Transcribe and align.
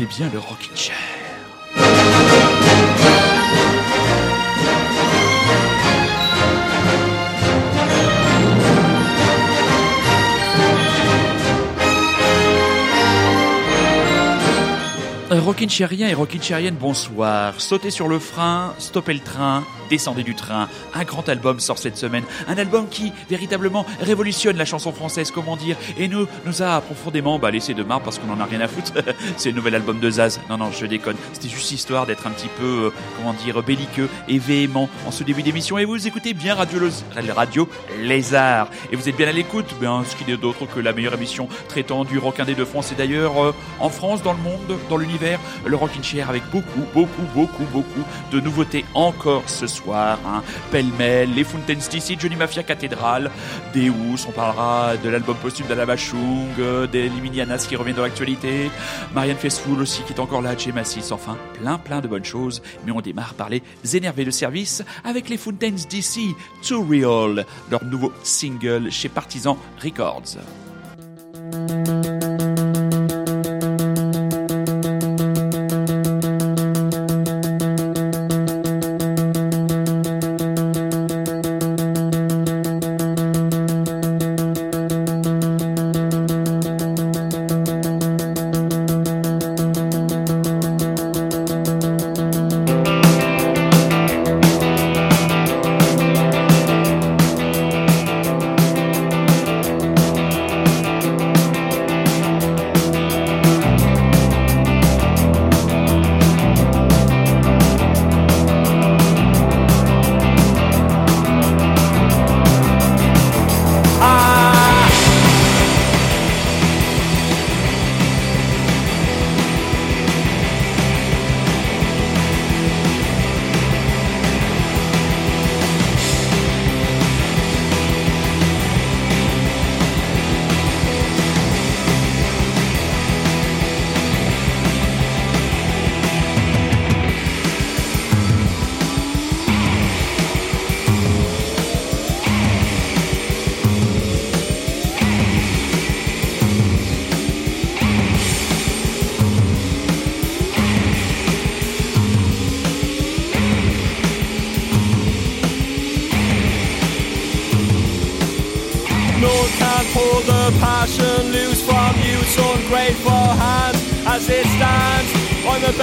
Écoutez 0.00 0.16
bien 0.16 0.30
le 0.30 0.38
Rockin' 0.38 0.76
Chair. 0.76 1.17
Rockin' 15.58 15.70
Chérien 15.70 16.06
et 16.06 16.14
Rockin' 16.14 16.40
Chérienne, 16.40 16.76
bonsoir. 16.76 17.60
Sautez 17.60 17.90
sur 17.90 18.06
le 18.06 18.20
frein, 18.20 18.74
stoppez 18.78 19.12
le 19.12 19.18
train, 19.18 19.64
descendez 19.90 20.22
du 20.22 20.36
train. 20.36 20.68
Un 20.94 21.02
grand 21.02 21.28
album 21.28 21.58
sort 21.58 21.78
cette 21.78 21.96
semaine. 21.96 22.22
Un 22.46 22.56
album 22.58 22.86
qui, 22.88 23.12
véritablement, 23.28 23.84
révolutionne 24.00 24.56
la 24.56 24.64
chanson 24.64 24.92
française, 24.92 25.32
comment 25.32 25.56
dire, 25.56 25.74
et 25.98 26.06
nous, 26.06 26.28
nous 26.46 26.62
a 26.62 26.80
profondément 26.80 27.40
bah, 27.40 27.50
laissé 27.50 27.74
de 27.74 27.82
marre 27.82 28.02
parce 28.02 28.20
qu'on 28.20 28.30
en 28.32 28.38
a 28.38 28.44
rien 28.44 28.60
à 28.60 28.68
foutre. 28.68 28.92
C'est 29.36 29.50
le 29.50 29.56
nouvel 29.56 29.74
album 29.74 29.98
de 29.98 30.08
Zaz. 30.08 30.38
Non, 30.48 30.58
non, 30.58 30.70
je 30.70 30.86
déconne. 30.86 31.16
C'était 31.32 31.48
juste 31.48 31.72
histoire 31.72 32.06
d'être 32.06 32.28
un 32.28 32.30
petit 32.30 32.50
peu, 32.56 32.84
euh, 32.84 32.90
comment 33.16 33.32
dire, 33.32 33.60
belliqueux 33.60 34.08
et 34.28 34.38
véhément 34.38 34.88
en 35.08 35.10
ce 35.10 35.24
début 35.24 35.42
d'émission. 35.42 35.76
Et 35.76 35.84
vous 35.84 36.06
écoutez 36.06 36.34
bien 36.34 36.54
Radio, 36.54 36.78
Le- 36.78 37.32
Radio 37.32 37.68
Lézard. 38.00 38.68
Et 38.92 38.96
vous 38.96 39.08
êtes 39.08 39.16
bien 39.16 39.26
à 39.26 39.32
l'écoute, 39.32 39.74
bien, 39.80 40.04
ce 40.08 40.14
qui 40.14 40.30
n'est 40.30 40.36
d'autre 40.36 40.66
que 40.72 40.78
la 40.78 40.92
meilleure 40.92 41.14
émission 41.14 41.48
traitant 41.68 42.04
du 42.04 42.18
rock 42.18 42.38
indé 42.38 42.54
de 42.54 42.64
France 42.64 42.92
et 42.92 42.94
d'ailleurs 42.94 43.42
euh, 43.42 43.52
en 43.80 43.88
France, 43.88 44.22
dans 44.22 44.34
le 44.34 44.38
monde, 44.38 44.78
dans 44.88 44.96
l'univers, 44.98 45.40
le 45.64 45.76
Rockin' 45.76 46.02
Chair 46.02 46.30
avec 46.30 46.42
beaucoup, 46.50 46.84
beaucoup, 46.94 47.22
beaucoup, 47.34 47.64
beaucoup 47.72 48.04
de 48.32 48.40
nouveautés 48.40 48.84
encore 48.94 49.48
ce 49.48 49.66
soir. 49.66 50.18
Hein. 50.26 50.42
Pêle-mêle, 50.70 51.34
les 51.34 51.44
Fountains 51.44 51.74
DC, 51.74 52.18
Johnny 52.18 52.36
Mafia 52.36 52.62
Cathédrale, 52.62 53.30
Deus, 53.74 54.26
on 54.28 54.32
parlera 54.32 54.96
de 54.96 55.08
l'album 55.08 55.36
posthume 55.36 55.66
d'Alabachung, 55.66 56.48
euh, 56.58 56.86
des 56.86 57.08
Liminianas 57.08 57.66
qui 57.68 57.76
revient 57.76 57.94
dans 57.94 58.02
l'actualité, 58.02 58.70
Marianne 59.14 59.36
Faithfull 59.36 59.80
aussi 59.80 60.02
qui 60.02 60.12
est 60.12 60.20
encore 60.20 60.42
là, 60.42 60.56
chez 60.56 60.72
Massis, 60.72 61.12
enfin 61.12 61.36
plein 61.54 61.78
plein 61.78 62.00
de 62.00 62.08
bonnes 62.08 62.24
choses. 62.24 62.62
Mais 62.84 62.92
on 62.92 63.00
démarre 63.00 63.34
par 63.34 63.48
les 63.48 63.62
énervés 63.94 64.24
de 64.24 64.30
service 64.30 64.82
avec 65.04 65.28
les 65.28 65.36
Fountains 65.36 65.70
DC, 65.88 66.34
Too 66.66 66.84
Real, 66.88 67.46
leur 67.70 67.84
nouveau 67.84 68.12
single 68.22 68.90
chez 68.90 69.08
Partisan 69.08 69.58
Records. 69.82 70.38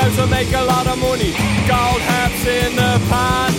About 0.05 0.17
to 0.17 0.27
make 0.27 0.53
a 0.53 0.61
lot 0.61 0.85
of 0.85 0.99
money. 0.99 1.31
Gold 1.65 2.01
harps 2.05 2.45
in 2.45 2.75
the 2.75 3.01
pan. 3.09 3.51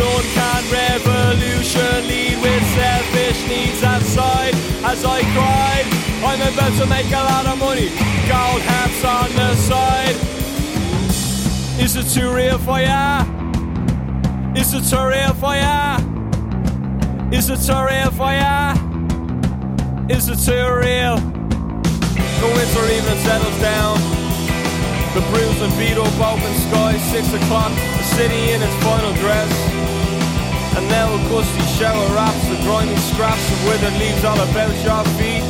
None 0.00 0.24
can 0.32 0.62
revolution 0.72 2.08
lead 2.08 2.40
with 2.40 2.64
selfish 2.72 3.46
needs 3.48 3.82
outside. 3.82 4.54
As 4.82 5.04
I 5.04 5.20
cried, 5.36 5.84
I'm 6.24 6.40
about 6.40 6.72
to 6.80 6.86
make 6.86 7.08
a 7.08 7.22
lot 7.30 7.44
of 7.44 7.58
money. 7.58 7.90
Gold 8.32 8.62
harps 8.64 9.04
on 9.04 9.28
the 9.36 9.54
side. 9.56 10.16
Is 11.78 11.96
it 11.96 12.08
too 12.08 12.34
real 12.34 12.56
for 12.56 12.80
ya? 12.80 13.20
Is 14.56 14.72
it 14.72 14.88
too 14.88 15.04
real 15.04 15.34
for 15.34 15.54
ya? 15.54 15.98
Is 17.30 17.50
it 17.50 17.60
too 17.60 17.84
real 17.84 18.10
for 18.10 18.32
ya? 18.32 18.72
Is 20.08 20.30
it 20.30 20.38
too 20.48 20.72
real? 20.80 21.16
The 22.40 22.48
winter 22.56 22.84
even 22.96 23.18
settles 23.18 23.60
down. 23.60 24.11
The 25.14 25.20
bruised 25.28 25.60
and 25.60 25.76
beat 25.76 25.98
up 26.00 26.08
open 26.24 26.54
sky, 26.72 26.96
six 27.12 27.28
o'clock, 27.34 27.68
the 27.68 28.02
city 28.16 28.52
in 28.52 28.62
its 28.62 28.74
final 28.82 29.12
dress. 29.20 29.52
And 30.74 30.88
now 30.88 31.12
a 31.12 31.18
gusty 31.28 31.60
shower 31.76 32.06
wraps 32.16 32.48
the 32.48 32.56
grimy 32.64 32.96
scraps 32.96 33.44
of 33.52 33.58
withered 33.68 33.92
leaves 34.00 34.24
all 34.24 34.40
about 34.40 34.72
your 34.80 35.04
feet. 35.20 35.44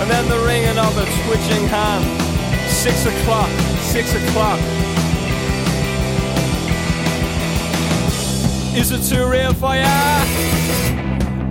And 0.00 0.10
then 0.10 0.26
the 0.30 0.40
ringing 0.48 0.78
of 0.78 0.96
a 0.96 1.04
twitching 1.04 1.68
hand. 1.68 2.08
Six 2.70 3.04
o'clock, 3.04 3.50
six 3.82 4.14
o'clock. 4.14 4.58
Is 8.74 8.92
it 8.92 9.02
too 9.04 9.28
real 9.28 9.52
for 9.52 9.76
ya? 9.76 10.24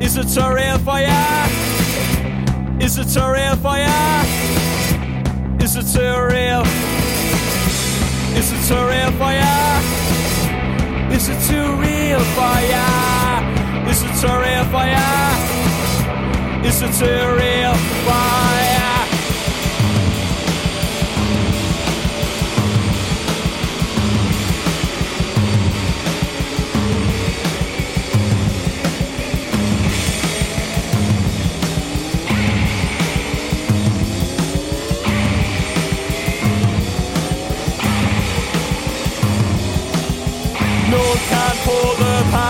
Is 0.01 0.17
it 0.17 0.29
too 0.33 0.49
real 0.49 0.79
for 0.79 0.99
ya? 0.99 1.45
Is 2.81 2.97
it 2.97 3.07
too 3.13 3.29
real 3.29 3.55
for 3.57 3.77
ya? 3.77 4.23
Is 5.61 5.75
it 5.75 5.85
too 5.93 6.17
real? 6.33 6.98
Is 8.37 8.51
it 8.51 8.61
too 8.67 8.83
real 8.85 9.11
for 9.19 9.31
ya? 9.31 9.55
Is 11.11 11.29
it 11.29 11.39
too 11.49 11.67
real 11.81 12.19
for 12.35 12.57
ya? 12.73 12.85
Is 13.89 14.03
it 14.03 14.13
too 14.21 14.35
real 14.45 14.65
for 14.73 14.85
ya? 14.85 15.09
Is 16.63 16.81
it 16.81 16.93
too 16.99 17.21
real 17.39 17.73
for 18.05 18.58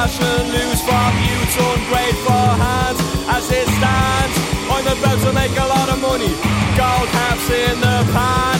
passion 0.09 0.49
loose 0.49 0.81
from 0.81 1.13
youth's 1.21 1.57
ungrateful 1.57 2.45
hands 2.57 2.99
as 3.29 3.45
it 3.51 3.67
stands. 3.77 4.35
I'm 4.65 4.87
about 4.87 5.19
to 5.25 5.31
make 5.33 5.53
a 5.53 5.67
lot 5.69 5.89
of 5.89 6.01
money. 6.01 6.33
Gold 6.73 7.09
caps 7.13 7.49
in 7.49 7.77
the 7.79 7.97
pan. 8.13 8.57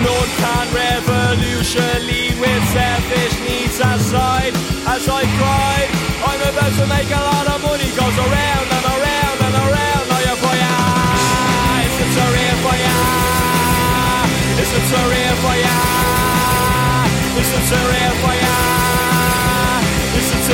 None 0.00 0.32
can 0.40 0.66
revolution 0.72 1.96
lead 2.08 2.40
with 2.40 2.62
selfish 2.72 3.34
needs 3.44 3.78
aside. 3.80 4.54
As 4.88 5.04
I 5.08 5.22
cry, 5.36 5.76
I'm 6.24 6.40
about 6.40 6.72
to 6.80 6.86
make 6.88 7.10
a 7.10 7.22
lot 7.30 7.46
of 7.52 7.58
money. 7.60 7.88
Goes 7.92 8.16
around 8.16 8.66
and 8.76 8.86
around 8.96 9.38
and 9.46 9.54
around. 9.64 10.04
Now 10.08 10.20
you're 10.24 10.40
for 10.40 10.56
ya. 10.56 10.74
Is 11.84 11.96
it 12.00 12.10
surreal 12.16 12.56
for 12.64 12.76
ya? 12.86 12.96
Is 14.62 14.70
it 14.72 14.84
surreal 14.88 15.36
for 15.44 15.56
ya? 15.64 15.76
Is 17.40 17.50
it 17.56 17.64
surreal 17.68 18.14
for 18.24 18.36
ya? 18.40 18.85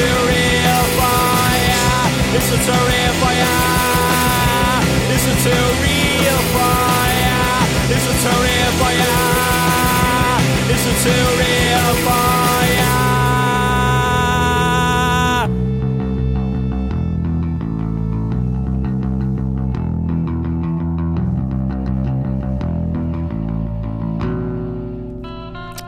real 0.00 0.84
fire. 0.96 2.32
Listen 2.32 2.58
to 2.58 2.72
real 2.88 3.12
fire. 3.20 3.82
It's 5.14 5.46
a 5.46 5.58
real 5.82 6.42
fire. 6.54 7.66
It's 7.90 8.06
a 8.06 8.34
real 8.42 8.72
fire. 8.80 10.38
It's 10.70 10.86
a 10.86 11.18
real 11.40 11.94
fire. 12.06 12.81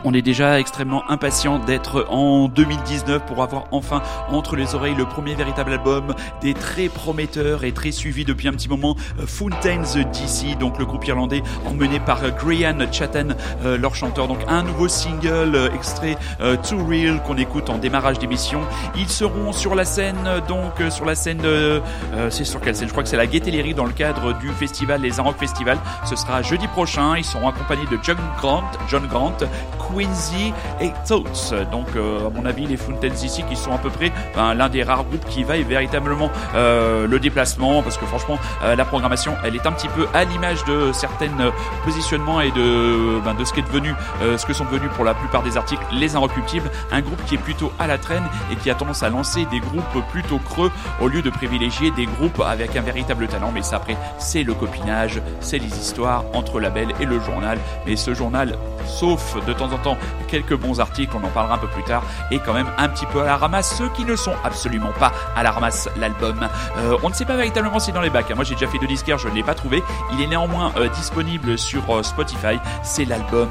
On 0.07 0.13
est 0.13 0.21
déjà 0.21 0.59
extrêmement 0.59 1.03
impatient 1.09 1.57
d'être 1.57 2.05
en 2.09 2.47
2019 2.47 3.25
pour 3.25 3.41
avoir 3.41 3.65
enfin 3.71 4.03
entre 4.29 4.55
les 4.55 4.75
oreilles 4.75 4.93
le 4.93 5.05
premier 5.05 5.33
véritable 5.33 5.73
album 5.73 6.13
des 6.41 6.53
très 6.53 6.89
prometteurs 6.89 7.63
et 7.63 7.71
très 7.71 7.89
suivis 7.89 8.23
depuis 8.23 8.47
un 8.47 8.51
petit 8.51 8.69
moment 8.69 8.95
euh, 9.19 9.25
Fountains 9.25 9.81
DC, 10.13 10.59
donc 10.59 10.77
le 10.77 10.85
groupe 10.85 11.07
irlandais 11.07 11.41
emmené 11.65 11.99
par 11.99 12.23
euh, 12.23 12.29
Grian 12.29 12.77
Chatten, 12.91 13.35
euh, 13.63 13.79
leur 13.79 13.95
chanteur. 13.95 14.27
Donc 14.27 14.37
un 14.47 14.61
nouveau 14.61 14.87
single 14.87 15.55
euh, 15.55 15.73
extrait 15.73 16.17
euh, 16.39 16.55
Too 16.55 16.85
Real 16.85 17.23
qu'on 17.23 17.37
écoute 17.37 17.71
en 17.71 17.79
démarrage 17.79 18.19
d'émission. 18.19 18.61
Ils 18.95 19.09
seront 19.09 19.53
sur 19.53 19.73
la 19.73 19.85
scène, 19.85 20.29
donc 20.47 20.73
sur 20.91 21.05
la 21.05 21.15
scène, 21.15 21.41
c'est 22.29 22.43
sur 22.43 22.61
quelle 22.61 22.75
scène? 22.75 22.87
Je 22.87 22.93
crois 22.93 23.03
que 23.03 23.09
c'est 23.09 23.17
la 23.17 23.25
Gaieté 23.25 23.73
dans 23.73 23.85
le 23.85 23.91
cadre 23.91 24.33
du 24.33 24.49
festival 24.49 25.01
Les 25.01 25.19
Rock 25.19 25.37
Festival. 25.39 25.79
Ce 26.05 26.15
sera 26.15 26.41
jeudi 26.41 26.67
prochain. 26.67 27.17
Ils 27.17 27.23
seront 27.23 27.47
accompagnés 27.49 27.85
de 27.91 27.97
John 28.03 28.17
Grant, 28.37 28.63
John 28.87 29.07
Grant, 29.07 29.37
Quincy 29.95 30.53
et 30.81 30.91
Thoughts. 31.07 31.53
Donc, 31.71 31.87
euh, 31.95 32.27
à 32.27 32.29
mon 32.29 32.45
avis, 32.45 32.65
les 32.65 32.77
Fountains 32.77 33.07
ici 33.23 33.43
qui 33.49 33.55
sont 33.55 33.71
à 33.71 33.77
peu 33.77 33.89
près 33.89 34.11
ben, 34.35 34.53
l'un 34.53 34.69
des 34.69 34.83
rares 34.83 35.05
groupes 35.05 35.25
qui 35.25 35.43
vaille 35.43 35.63
véritablement 35.63 36.29
euh, 36.55 37.07
le 37.07 37.19
déplacement 37.19 37.81
parce 37.81 37.97
que 37.97 38.05
franchement, 38.05 38.37
euh, 38.63 38.75
la 38.75 38.85
programmation, 38.85 39.33
elle 39.43 39.55
est 39.55 39.65
un 39.65 39.71
petit 39.71 39.87
peu 39.87 40.07
à 40.13 40.23
l'image 40.25 40.63
de 40.65 40.91
certains 40.91 41.29
positionnements 41.83 42.41
et 42.41 42.51
de, 42.51 43.19
ben, 43.23 43.33
de 43.33 43.45
ce 43.45 43.53
qui 43.53 43.59
est 43.61 43.63
devenu, 43.63 43.93
ce 44.21 44.45
que 44.45 44.53
sont 44.53 44.65
devenus 44.65 44.89
pour 44.95 45.05
la 45.05 45.13
plupart 45.13 45.43
des 45.43 45.57
articles 45.57 45.83
les 45.91 46.15
Inrecuptibles. 46.15 46.69
Un 46.91 47.01
groupe 47.01 47.23
qui 47.25 47.35
est 47.35 47.39
plutôt 47.39 47.71
à 47.79 47.87
la 47.87 47.97
traîne 47.97 48.23
et 48.51 48.55
qui 48.55 48.69
a 48.69 48.75
tendance 48.75 49.03
à 49.03 49.09
lancer 49.09 49.45
des 49.45 49.59
groupes 49.59 50.03
plutôt 50.11 50.39
creux 50.39 50.71
au 51.01 51.07
lieu 51.07 51.21
de 51.21 51.29
privilégier 51.29 51.91
des 51.91 52.05
groupes 52.05 52.41
avec 52.45 52.75
un 52.75 52.81
véritable 52.81 53.27
talent. 53.27 53.51
Mais 53.53 53.61
ça, 53.61 53.77
après, 53.77 53.97
c'est 54.17 54.43
le 54.43 54.53
copinage, 54.53 55.21
c'est 55.39 55.57
les 55.57 55.67
histoires 55.67 56.25
entre 56.33 56.59
label 56.59 56.89
et 56.99 57.05
le 57.05 57.19
journal. 57.19 57.57
Mais 57.85 57.95
ce 57.95 58.13
journal, 58.13 58.57
sauf 58.85 59.35
de 59.45 59.53
temps 59.53 59.71
en 59.71 59.77
temps 59.77 59.84
quelques 60.27 60.55
bons 60.55 60.79
articles, 60.79 61.15
on 61.15 61.23
en 61.25 61.29
parlera 61.29 61.55
un 61.55 61.59
peu 61.59 61.67
plus 61.67 61.83
tard, 61.83 62.03
est 62.31 62.39
quand 62.39 62.53
même 62.53 62.69
un 62.77 62.87
petit 62.89 63.05
peu 63.07 63.21
à 63.21 63.25
la 63.25 63.37
ramasse. 63.37 63.75
Ceux 63.77 63.89
qui 63.89 64.05
ne 64.05 64.15
sont 64.15 64.33
absolument 64.43 64.91
pas 64.99 65.11
à 65.35 65.43
la 65.43 65.51
ramasse, 65.51 65.89
l'album. 65.97 66.47
Euh, 66.77 66.97
on 67.03 67.09
ne 67.09 67.13
sait 67.13 67.25
pas 67.25 67.35
véritablement 67.35 67.79
si 67.79 67.91
dans 67.91 68.01
les 68.01 68.09
bacs. 68.09 68.31
hein. 68.31 68.35
Moi, 68.35 68.43
j'ai 68.43 68.55
déjà 68.55 68.67
fait 68.67 68.79
deux 68.79 68.87
disquaires, 68.87 69.17
je 69.17 69.27
ne 69.27 69.33
l'ai 69.35 69.43
pas 69.43 69.53
trouvé. 69.55 69.83
Il 70.13 70.21
est 70.21 70.27
néanmoins 70.27 70.71
euh, 70.77 70.87
disponible 70.89 71.57
sur 71.57 71.83
euh, 71.89 72.03
Spotify. 72.03 72.57
C'est 72.83 73.05
l'album 73.05 73.49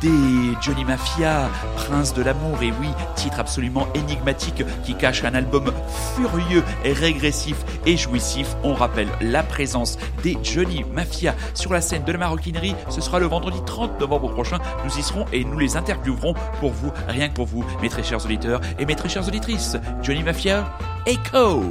des 0.00 0.56
Johnny 0.60 0.84
Mafia, 0.84 1.48
Prince 1.76 2.14
de 2.14 2.22
l'amour. 2.22 2.58
Et 2.62 2.72
oui, 2.80 2.88
titre 3.14 3.38
absolument 3.40 3.86
énigmatique 3.94 4.62
qui 4.84 4.94
cache 4.94 5.24
un 5.24 5.34
album 5.34 5.72
furieux 6.16 6.62
et 6.84 6.92
régressif 6.92 7.56
et 7.86 7.96
jouissif. 7.96 8.48
On 8.62 8.74
rappelle 8.74 9.08
la 9.20 9.42
présence 9.42 9.98
des 10.22 10.38
Johnny 10.42 10.84
Mafia 10.92 11.34
sur 11.54 11.72
la 11.72 11.80
scène 11.80 12.04
de 12.04 12.12
la 12.12 12.18
maroquinerie. 12.18 12.74
Ce 12.88 13.00
sera 13.00 13.18
le 13.18 13.26
vendredi 13.26 13.58
30 13.66 14.00
novembre 14.00 14.30
prochain. 14.30 14.58
Nous 14.84 14.98
y 14.98 15.02
serons 15.02 15.26
et 15.32 15.44
nous 15.44 15.58
les 15.60 15.76
interviewerons 15.76 16.34
pour 16.58 16.72
vous, 16.72 16.90
rien 17.08 17.28
que 17.28 17.34
pour 17.34 17.46
vous, 17.46 17.64
mes 17.82 17.88
très 17.88 18.02
chers 18.02 18.24
auditeurs 18.24 18.60
et 18.78 18.86
mes 18.86 18.96
très 18.96 19.08
chères 19.08 19.26
auditrices. 19.26 19.76
Johnny 20.02 20.22
Mafia, 20.22 20.64
Echo. 21.06 21.62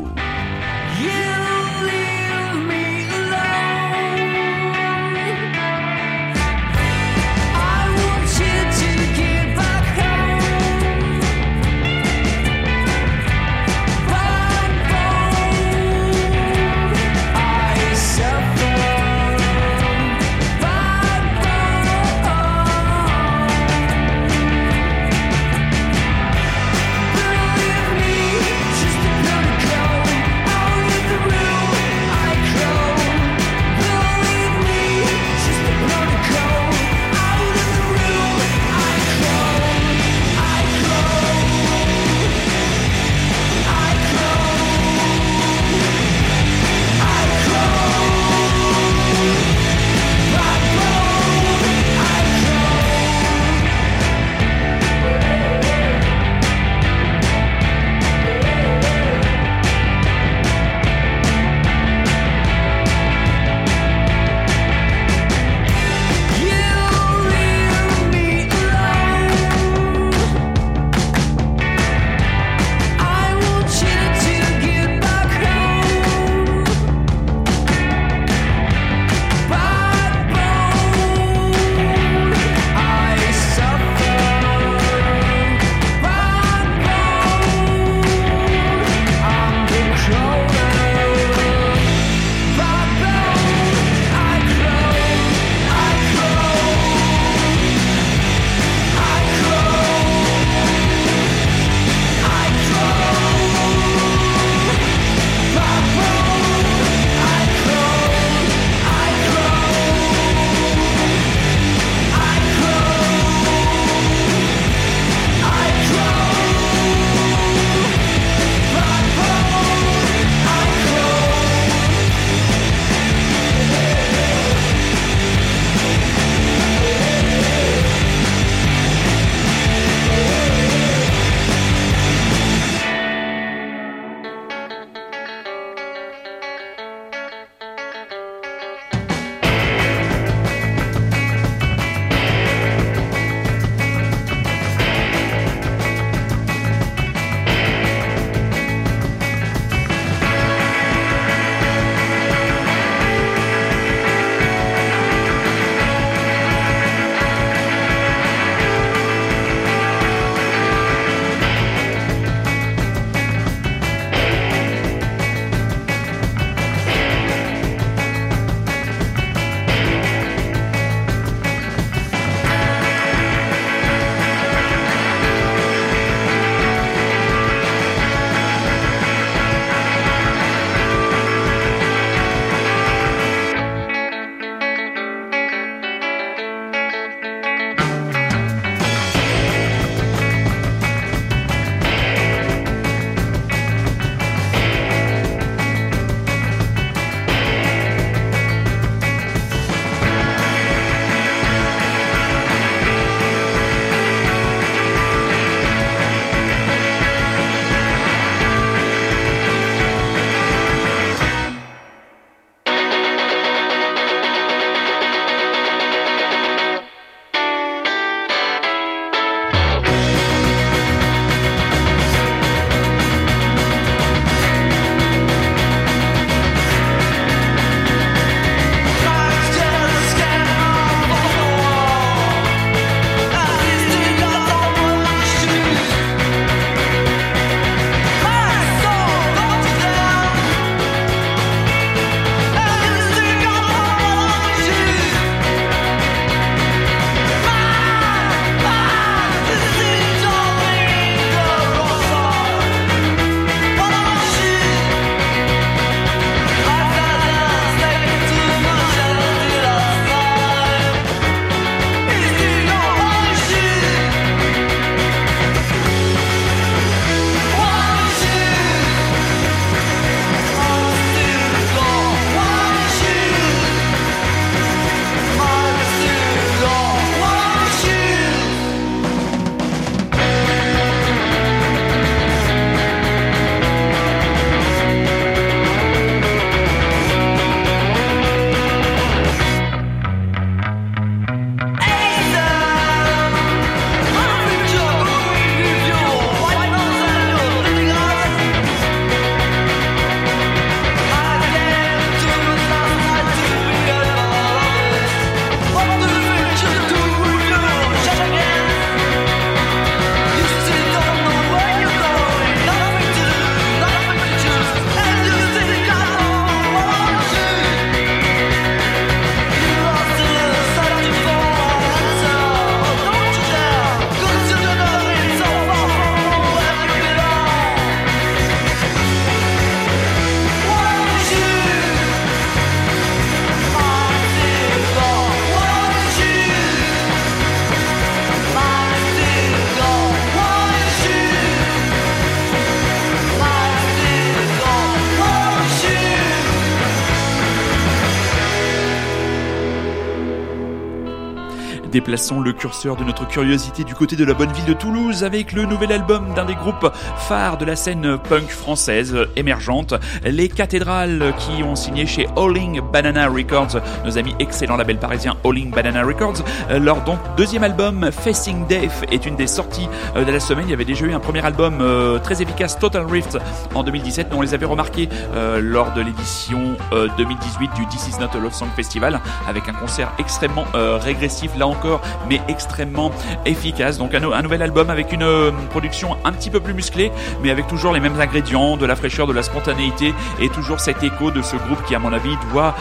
Déplaçons 352.10 352.40
le 352.40 352.54
curseur 352.54 352.96
de 352.96 353.04
notre 353.04 353.28
curiosité 353.28 353.84
du 353.84 353.94
côté 353.94 354.16
de 354.16 354.26
la 354.26 354.34
bonne 354.34 354.52
ville 354.52 354.66
de 354.66 354.74
Toulouse 354.74 355.24
avec 355.24 355.52
le 355.52 355.66
nouvel 355.66 355.92
album 355.92 356.34
d'un 356.34 356.46
des 356.46 356.56
groupes 356.56 356.92
phares 357.18 357.60
de 357.60 357.66
la 357.66 357.76
scène 357.76 358.18
punk 358.18 358.50
française 358.50 359.16
émergente, 359.36 359.94
les 360.24 360.50
Cathédrales 360.50 361.36
qui 361.38 361.62
ont 361.62 361.76
signé 361.76 362.08
chez 362.08 362.28
Alling 362.36 362.82
Banana 362.82 363.28
Records, 363.28 363.80
nos 364.06 364.18
amis 364.18 364.34
excellents 364.40 364.76
label 364.76 364.98
parisiens 364.98 365.38
Alling 365.46 365.70
Banana 365.70 366.04
Records. 366.04 366.44
Leur 366.72 367.04
donc 367.04 367.20
deuxième 367.38 367.64
album 367.64 368.10
Facing 368.12 368.66
Death 368.66 369.06
est 369.12 369.28
une 369.28 369.36
des 369.36 369.46
sorties 369.46 369.88
euh, 370.16 370.26
de 370.26 370.32
la 370.32 370.40
semaine. 370.40 370.66
Il 370.68 370.72
y 370.72 370.74
avait 370.74 370.86
déjà 370.86 371.06
eu 371.06 371.14
un 371.14 371.20
premier 371.20 371.46
album 371.46 371.78
euh, 371.82 372.18
très 372.18 372.42
efficace 372.42 372.80
Total 372.80 373.06
Rift 373.06 373.38
en 373.76 373.84
2017, 373.84 374.30
mais 374.32 374.36
on 374.36 374.42
les 374.42 374.56
avait 374.56 374.66
remarqués 374.66 375.10
euh, 375.36 375.60
lors 375.62 375.94
de 375.94 376.02
l'édition 376.02 376.76
2018 377.18 377.70
du 377.76 377.86
This 377.88 378.08
Is 378.08 378.20
Not 378.20 378.36
a 378.36 378.40
Love 378.40 378.54
Song 378.54 378.70
Festival 378.76 379.20
avec 379.48 379.70
un 379.70 379.74
concert 379.74 380.12
extrêmement 380.18 380.66
régressif 380.74 381.52
là 381.58 381.68
encore, 381.68 381.99
mais 382.28 382.42
extrêmement 382.48 383.12
efficace. 383.46 383.98
Donc 383.98 384.14
un, 384.14 384.42
nouvel 384.42 384.62
album 384.62 384.90
avec 384.90 385.12
une 385.12 385.52
production 385.70 386.18
un 386.24 386.32
petit 386.32 386.50
peu 386.50 386.60
plus 386.60 386.74
musclée, 386.74 387.12
mais 387.42 387.52
avec 387.52 387.68
toujours 387.68 387.94
les 387.94 388.00
mêmes 388.00 388.20
ingrédients, 388.20 388.78
de 388.78 388.86
la 388.86 388.96
fraîcheur, 388.96 389.28
de 389.28 389.34
la 389.34 389.44
spontanéité 389.44 390.14
et 390.40 390.50
toujours 390.50 390.80
cet 390.80 391.04
écho 391.04 391.32
de 391.32 391.42
ce 391.42 391.56
groupe 391.56 391.84
qui, 391.86 391.96
à 391.96 392.00
mon 392.00 392.14
avis, 392.14 392.36
doit 392.52 392.76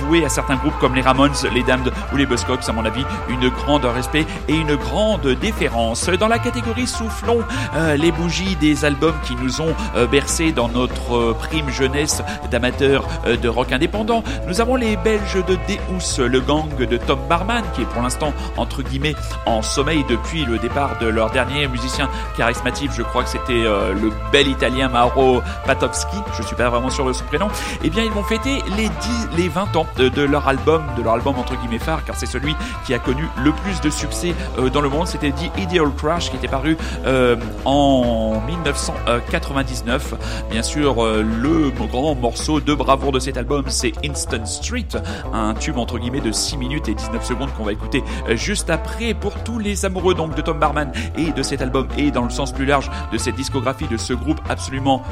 vouer 0.00 0.24
à 0.24 0.28
certains 0.28 0.56
groupes 0.56 0.78
comme 0.80 0.94
les 0.94 1.02
Ramones, 1.02 1.32
les 1.52 1.62
Damned 1.62 1.92
ou 2.12 2.16
les 2.16 2.26
Buzzcocks, 2.26 2.68
à 2.68 2.72
mon 2.72 2.84
avis, 2.84 3.04
une 3.28 3.48
grande 3.48 3.84
respect 3.84 4.26
et 4.48 4.54
une 4.54 4.76
grande 4.76 5.26
déférence. 5.40 6.08
Dans 6.08 6.28
la 6.28 6.38
catégorie 6.38 6.86
soufflons 6.86 7.40
euh, 7.74 7.96
les 7.96 8.12
bougies 8.12 8.56
des 8.56 8.84
albums 8.84 9.14
qui 9.24 9.34
nous 9.36 9.60
ont 9.60 9.74
euh, 9.96 10.06
bercé 10.06 10.52
dans 10.52 10.68
notre 10.68 11.16
euh, 11.16 11.36
prime 11.38 11.70
jeunesse 11.70 12.22
d'amateurs 12.50 13.06
de 13.26 13.48
rock 13.48 13.72
indépendant. 13.72 14.22
Nous 14.46 14.60
avons 14.60 14.76
les 14.76 14.96
Belges 14.96 15.44
de 15.46 15.56
Deus, 15.68 16.26
le 16.26 16.40
gang 16.40 16.68
de 16.76 16.96
Tom 16.96 17.18
Barman, 17.28 17.62
qui 17.74 17.82
est 17.82 17.86
pour 17.86 18.02
l'instant 18.02 18.32
entre 18.56 18.82
guillemets 18.82 19.14
en 19.46 19.62
sommeil 19.62 20.04
depuis 20.08 20.44
le 20.44 20.58
départ 20.58 20.98
de 20.98 21.06
leur 21.06 21.30
dernier 21.30 21.68
musicien 21.68 22.08
charismatique. 22.36 22.90
Je 22.96 23.02
crois 23.02 23.24
que 23.24 23.30
c'était 23.30 23.62
le 23.62 24.10
bel 24.32 24.48
italien 24.48 24.88
Mauro 24.88 25.42
Patowski. 25.66 26.16
Je 26.36 26.42
suis 26.42 26.56
pas 26.56 26.68
vraiment 26.68 26.90
sûr 26.90 27.06
de 27.06 27.12
son 27.12 27.24
prénom. 27.24 27.48
Eh 27.84 27.90
bien, 27.90 28.04
ils 28.04 28.10
vont 28.10 28.22
fêter 28.22 28.62
les 28.76 28.88
10, 28.88 29.28
les 29.36 29.48
20 29.48 29.76
ans 29.76 29.86
de 29.96 30.22
leur 30.22 30.48
album, 30.48 30.82
de 30.96 31.02
leur 31.02 31.14
album 31.14 31.38
entre 31.38 31.56
guillemets 31.56 31.78
phare, 31.78 32.04
car 32.04 32.16
c'est 32.16 32.26
celui 32.26 32.54
qui 32.86 32.94
a 32.94 32.98
connu 32.98 33.26
le 33.42 33.52
plus 33.52 33.80
de 33.80 33.90
succès 33.90 34.34
dans 34.72 34.80
le 34.80 34.88
monde. 34.88 35.06
C'était 35.06 35.30
The 35.30 35.50
Ideal 35.58 35.90
Crash 35.96 36.30
qui 36.30 36.36
était 36.36 36.48
paru 36.48 36.76
euh, 37.06 37.36
en 37.64 38.40
1999. 38.46 40.14
Bien 40.50 40.62
sûr, 40.62 41.04
euh, 41.04 41.22
le 41.22 41.70
grand 41.70 42.14
morceau 42.14 42.60
de 42.60 42.74
bravoure 42.74 43.12
de 43.12 43.18
cet 43.18 43.36
album, 43.36 43.64
c'est 43.68 43.92
Instant 44.04 44.46
Street, 44.46 44.86
un 45.32 45.54
tube 45.54 45.78
entre 45.78 45.98
guillemets 45.98 46.20
de 46.20 46.32
6 46.32 46.56
minutes 46.56 46.88
et 46.88 46.94
19 46.94 47.24
secondes 47.24 47.50
qu'on 47.56 47.64
va 47.64 47.72
écouter 47.72 48.02
euh, 48.28 48.31
juste 48.36 48.70
après 48.70 49.14
pour 49.14 49.34
tous 49.42 49.58
les 49.58 49.84
amoureux 49.84 50.14
donc 50.14 50.34
de 50.34 50.42
Tom 50.42 50.58
Barman 50.58 50.92
et 51.16 51.32
de 51.32 51.42
cet 51.42 51.62
album 51.62 51.88
et 51.96 52.10
dans 52.10 52.24
le 52.24 52.30
sens 52.30 52.52
plus 52.52 52.66
large 52.66 52.90
de 53.12 53.18
cette 53.18 53.34
discographie 53.34 53.86
de 53.86 53.96
ce 53.96 54.12
groupe 54.12 54.40
absolument 54.48 55.02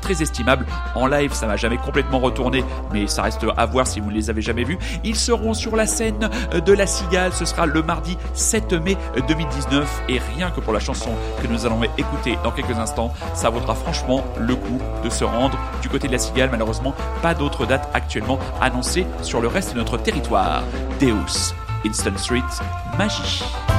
très 0.00 0.22
estimable. 0.22 0.66
En 0.94 1.06
live, 1.06 1.32
ça 1.32 1.46
m'a 1.46 1.56
jamais 1.56 1.78
complètement 1.78 2.18
retourné, 2.18 2.64
mais 2.92 3.06
ça 3.06 3.22
reste 3.22 3.44
à 3.56 3.66
voir 3.66 3.86
si 3.86 4.00
vous 4.00 4.10
ne 4.10 4.14
les 4.14 4.30
avez 4.30 4.42
jamais 4.42 4.64
vus. 4.64 4.78
Ils 5.04 5.16
seront 5.16 5.54
sur 5.54 5.76
la 5.76 5.86
scène 5.86 6.30
de 6.52 6.72
la 6.72 6.86
Cigale, 6.86 7.32
ce 7.32 7.44
sera 7.44 7.66
le 7.66 7.82
mardi 7.82 8.16
7 8.34 8.72
mai 8.74 8.96
2019 9.28 10.02
et 10.08 10.18
rien 10.36 10.50
que 10.50 10.60
pour 10.60 10.72
la 10.72 10.80
chanson 10.80 11.10
que 11.42 11.46
nous 11.46 11.66
allons 11.66 11.82
écouter 11.98 12.38
dans 12.44 12.50
quelques 12.50 12.78
instants, 12.78 13.12
ça 13.34 13.50
vaudra 13.50 13.74
franchement 13.74 14.24
le 14.38 14.54
coup 14.56 14.80
de 15.04 15.10
se 15.10 15.24
rendre 15.24 15.58
du 15.82 15.88
côté 15.88 16.06
de 16.06 16.12
la 16.12 16.18
Cigale. 16.18 16.50
Malheureusement, 16.50 16.94
pas 17.22 17.34
d'autres 17.34 17.66
dates 17.66 17.88
actuellement 17.94 18.38
annoncées 18.60 19.06
sur 19.22 19.40
le 19.40 19.48
reste 19.48 19.72
de 19.72 19.78
notre 19.78 19.96
territoire. 19.96 20.62
Deus, 21.00 21.54
Instant 21.86 22.18
Street, 22.18 22.42
magie. 22.98 23.75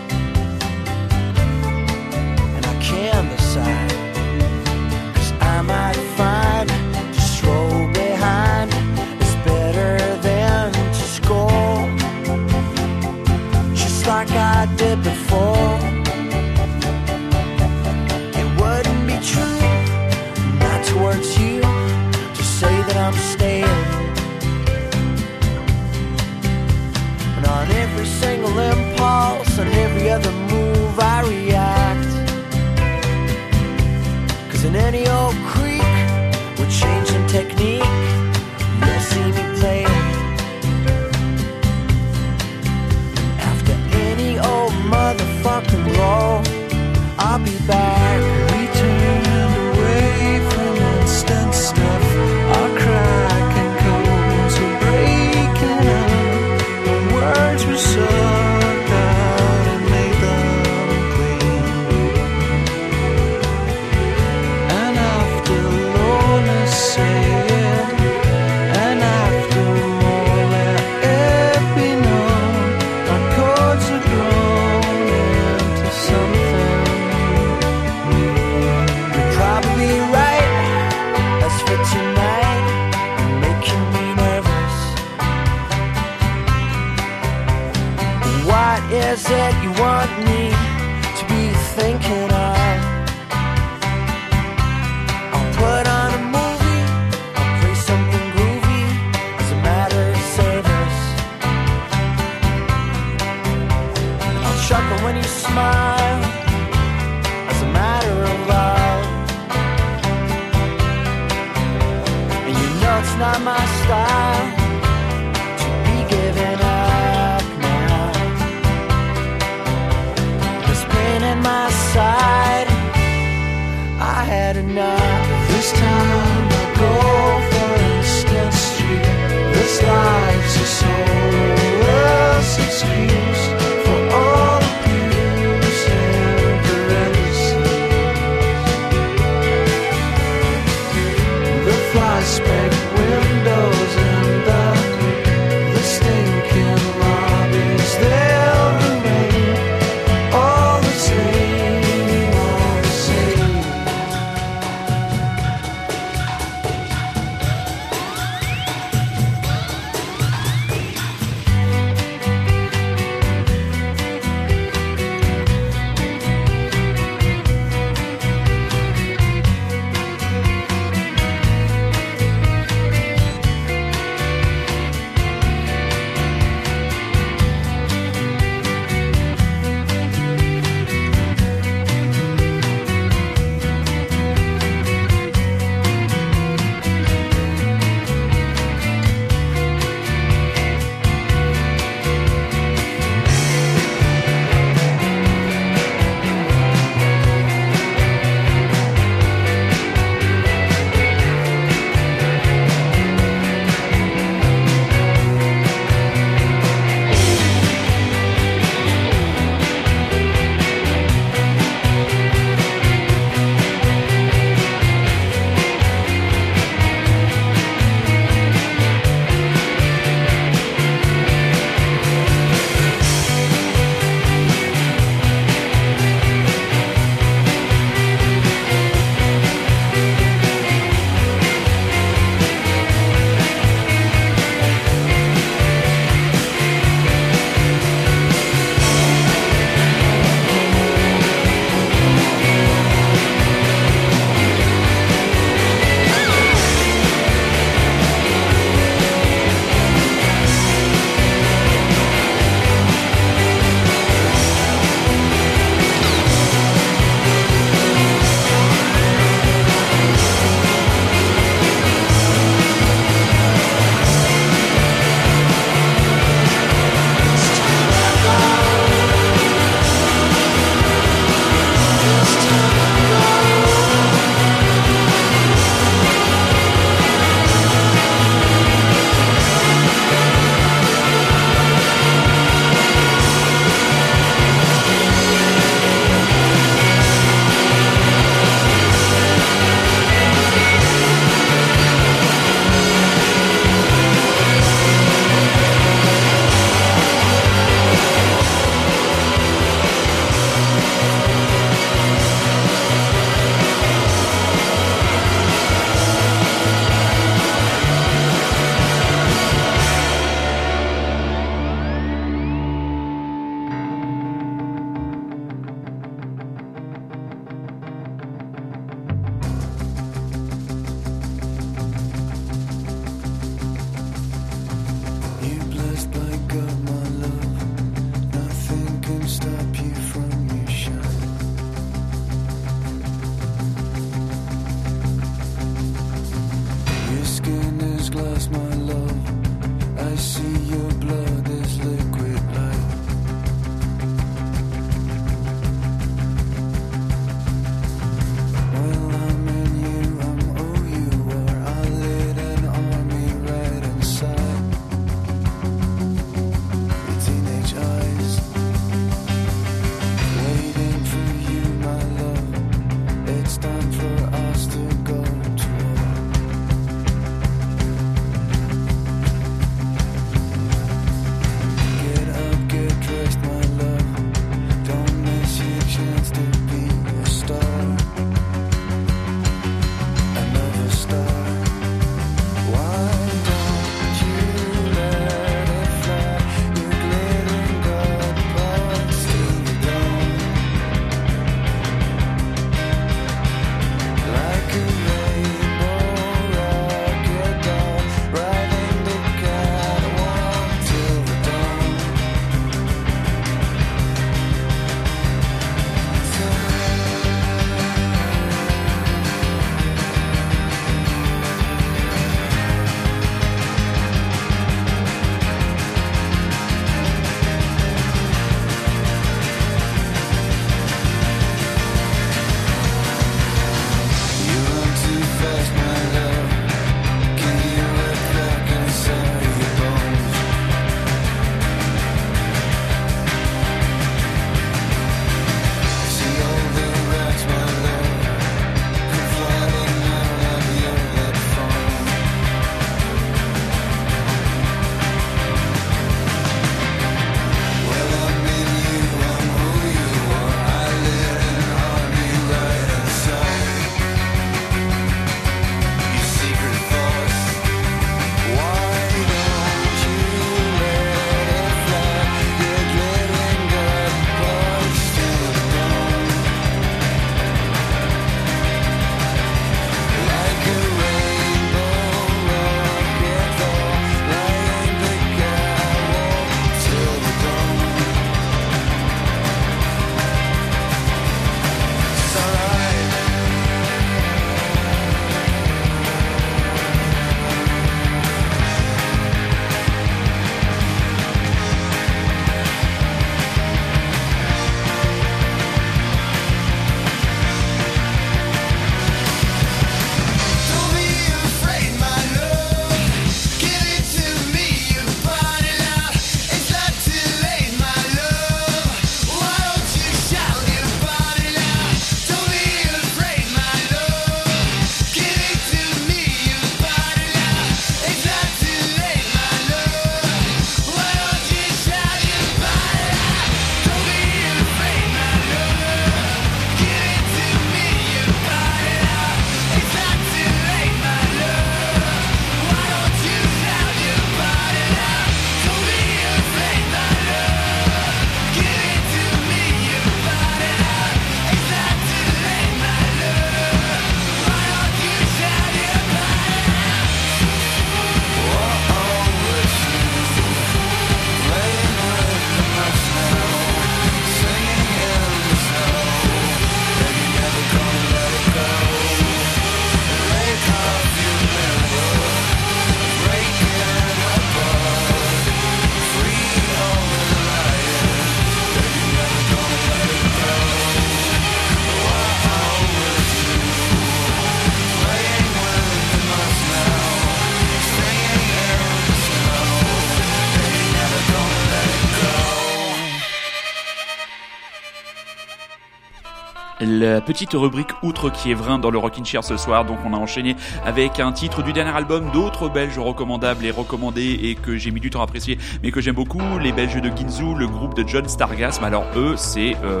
Petite 587.20 587.52
rubrique 587.52 587.90
outre 588.02 588.30
qui 588.30 588.50
est 588.50 588.54
vrai 588.54 588.78
dans 588.78 588.90
le 588.90 588.98
Rockin' 588.98 589.24
Chair 589.24 589.42
ce 589.44 589.56
soir. 589.56 589.84
Donc 589.84 589.98
on 590.04 590.14
a 590.14 590.16
enchaîné 590.16 590.56
avec 590.84 591.20
un 591.20 591.32
titre 591.32 591.62
du 591.62 591.72
dernier 591.72 591.90
album 591.90 592.30
d'autres 592.32 592.68
Belges 592.68 592.98
recommandables 592.98 593.64
et 593.64 593.70
recommandés 593.70 594.38
et 594.42 594.54
que 594.54 594.76
j'ai 594.76 594.90
mis 594.90 595.00
du 595.00 595.10
temps 595.10 595.20
à 595.20 595.24
apprécier, 595.24 595.58
mais 595.82 595.90
que 595.90 596.00
j'aime 596.00 596.14
beaucoup. 596.14 596.42
Les 596.60 596.72
Belges 596.72 597.00
de 597.00 597.10
Ginzu, 597.16 597.54
le 597.56 597.66
groupe 597.66 597.94
de 597.94 598.06
John 598.06 598.28
Stargasm. 598.28 598.84
Alors 598.84 599.04
eux, 599.16 599.34
c'est 599.36 599.76
euh, 599.84 600.00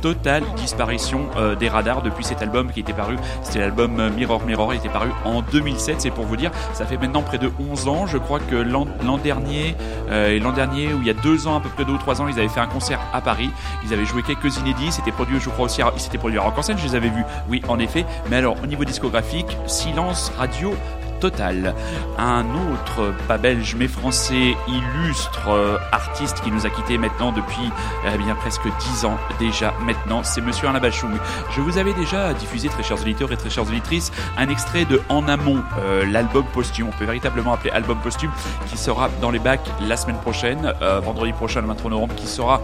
totale 0.00 0.42
disparition 0.56 1.26
euh, 1.36 1.54
des 1.54 1.68
radars 1.68 2.02
depuis 2.02 2.24
cet 2.24 2.42
album 2.42 2.70
qui 2.72 2.80
était 2.80 2.92
paru. 2.92 3.16
C'était 3.42 3.60
l'album 3.60 3.98
euh, 4.00 4.10
Mirror 4.10 4.44
Mirror, 4.44 4.74
il 4.74 4.78
était 4.78 4.88
paru 4.88 5.10
en 5.24 5.42
2007. 5.42 6.00
C'est 6.00 6.10
pour 6.10 6.24
vous 6.24 6.36
dire, 6.36 6.50
ça 6.72 6.86
fait 6.86 6.96
maintenant 6.96 7.22
près 7.22 7.38
de 7.38 7.50
11 7.70 7.88
ans. 7.88 8.06
Je 8.06 8.18
crois 8.18 8.40
que 8.40 8.56
l'an 8.56 8.86
dernier 9.22 9.74
et 10.10 10.38
l'an 10.40 10.52
dernier, 10.52 10.92
ou 10.92 11.00
il 11.00 11.06
y 11.06 11.10
a 11.10 11.14
deux 11.14 11.46
ans, 11.46 11.56
à 11.56 11.60
peu 11.60 11.68
près 11.68 11.84
deux 11.84 11.92
ou 11.92 11.98
trois 11.98 12.20
ans, 12.20 12.28
ils 12.28 12.38
avaient 12.38 12.48
fait 12.48 12.60
un 12.60 12.66
concert 12.66 13.00
à 13.12 13.20
Paris. 13.20 13.50
Ils 13.84 13.92
avaient 13.92 14.04
joué 14.04 14.22
quelques 14.22 14.56
inédits. 14.58 14.92
C'était 14.92 15.12
produit, 15.12 15.38
je 15.40 15.48
crois 15.50 15.66
aussi, 15.66 15.82
c'était 15.96 16.18
produit 16.18 16.38
à 16.38 16.42
Rock 16.42 16.58
en 16.58 16.62
scène. 16.62 16.78
Je 16.78 16.84
les 16.84 16.94
avais 16.94 17.10
vus, 17.10 17.24
oui, 17.48 17.62
en 17.68 17.78
effet. 17.78 18.04
Mais 18.28 18.36
alors, 18.36 18.56
au 18.62 18.66
niveau 18.66 18.84
discographique, 18.84 19.56
silence 19.66 20.32
radio 20.38 20.74
total. 21.20 21.74
Un 22.18 22.44
autre, 22.72 23.14
pas 23.28 23.38
belge 23.38 23.76
mais 23.78 23.88
français, 23.88 24.56
illustre 24.66 25.48
euh, 25.48 25.78
artiste 25.92 26.40
qui 26.42 26.50
nous 26.50 26.66
a 26.66 26.70
quitté 26.70 26.98
maintenant 26.98 27.30
depuis 27.30 27.70
eh 28.12 28.18
bien 28.18 28.34
presque 28.34 28.66
dix 28.80 29.04
ans 29.04 29.18
déjà 29.38 29.74
maintenant, 29.84 30.22
c'est 30.22 30.40
Monsieur 30.40 30.68
Alain 30.68 30.80
Bachung. 30.80 31.12
Je 31.50 31.60
vous 31.60 31.78
avais 31.78 31.92
déjà 31.92 32.32
diffusé, 32.34 32.68
très 32.68 32.82
chers 32.82 33.00
auditeurs 33.00 33.30
et 33.32 33.36
très 33.36 33.50
chères 33.50 33.68
auditrices, 33.68 34.10
un 34.38 34.48
extrait 34.48 34.86
de 34.86 35.00
En 35.08 35.28
amont, 35.28 35.62
euh, 35.78 36.06
l'album 36.10 36.44
posthume, 36.52 36.88
on 36.88 36.98
peut 36.98 37.04
véritablement 37.04 37.52
appeler 37.52 37.70
album 37.70 37.98
posthume, 37.98 38.30
qui 38.70 38.78
sera 38.78 39.10
dans 39.20 39.30
les 39.30 39.38
bacs 39.38 39.68
la 39.82 39.96
semaine 39.96 40.18
prochaine, 40.18 40.72
euh, 40.80 41.00
vendredi 41.00 41.32
prochain 41.32 41.60
le 41.60 41.66
23 41.66 41.90
novembre, 41.90 42.14
qui 42.14 42.26
sera 42.26 42.62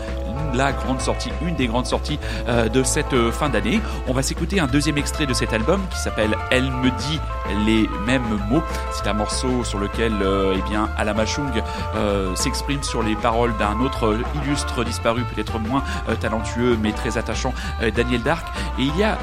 la 0.55 0.73
grande 0.73 1.01
sortie, 1.01 1.31
une 1.43 1.57
des 1.57 1.67
grandes 1.67 1.87
sorties 1.87 2.19
de 2.47 2.83
cette 2.83 3.31
fin 3.31 3.51
d'année. 3.51 3.81
On 4.07 4.15
va 4.15 4.23
s'écouter 4.23 4.59
un 4.59 4.67
deuxième 4.67 4.97
extrait 4.97 5.27
de 5.27 5.35
cet 5.35 5.53
album 5.53 5.83
qui 5.91 5.99
s'appelle 5.99 6.35
Elle 6.51 6.71
me 6.71 6.91
dit 6.91 7.21
les 7.67 7.89
mêmes 8.07 8.39
c'est 8.93 9.09
un 9.09 9.15
morceau 9.15 9.65
sur 9.65 9.79
lequel 9.79 10.13
euh, 10.23 10.55
eh 10.57 10.63
bien, 10.63 10.89
Alamachung 10.97 11.51
euh, 11.95 12.35
s'exprime 12.35 12.83
sur 12.83 13.03
les 13.03 13.15
paroles 13.17 13.57
d'un 13.57 13.81
autre 13.81 14.19
illustre 14.43 14.85
disparu, 14.85 15.23
peut-être 15.35 15.59
moins 15.59 15.83
euh, 16.09 16.15
talentueux 16.15 16.77
mais 16.81 16.93
très 16.93 17.19
attachant, 17.19 17.53
Daniel 17.95 18.23
Dark. 18.23 18.47
Et 18.79 18.83
il 18.83 18.97
y 18.97 19.05
a 19.05 19.19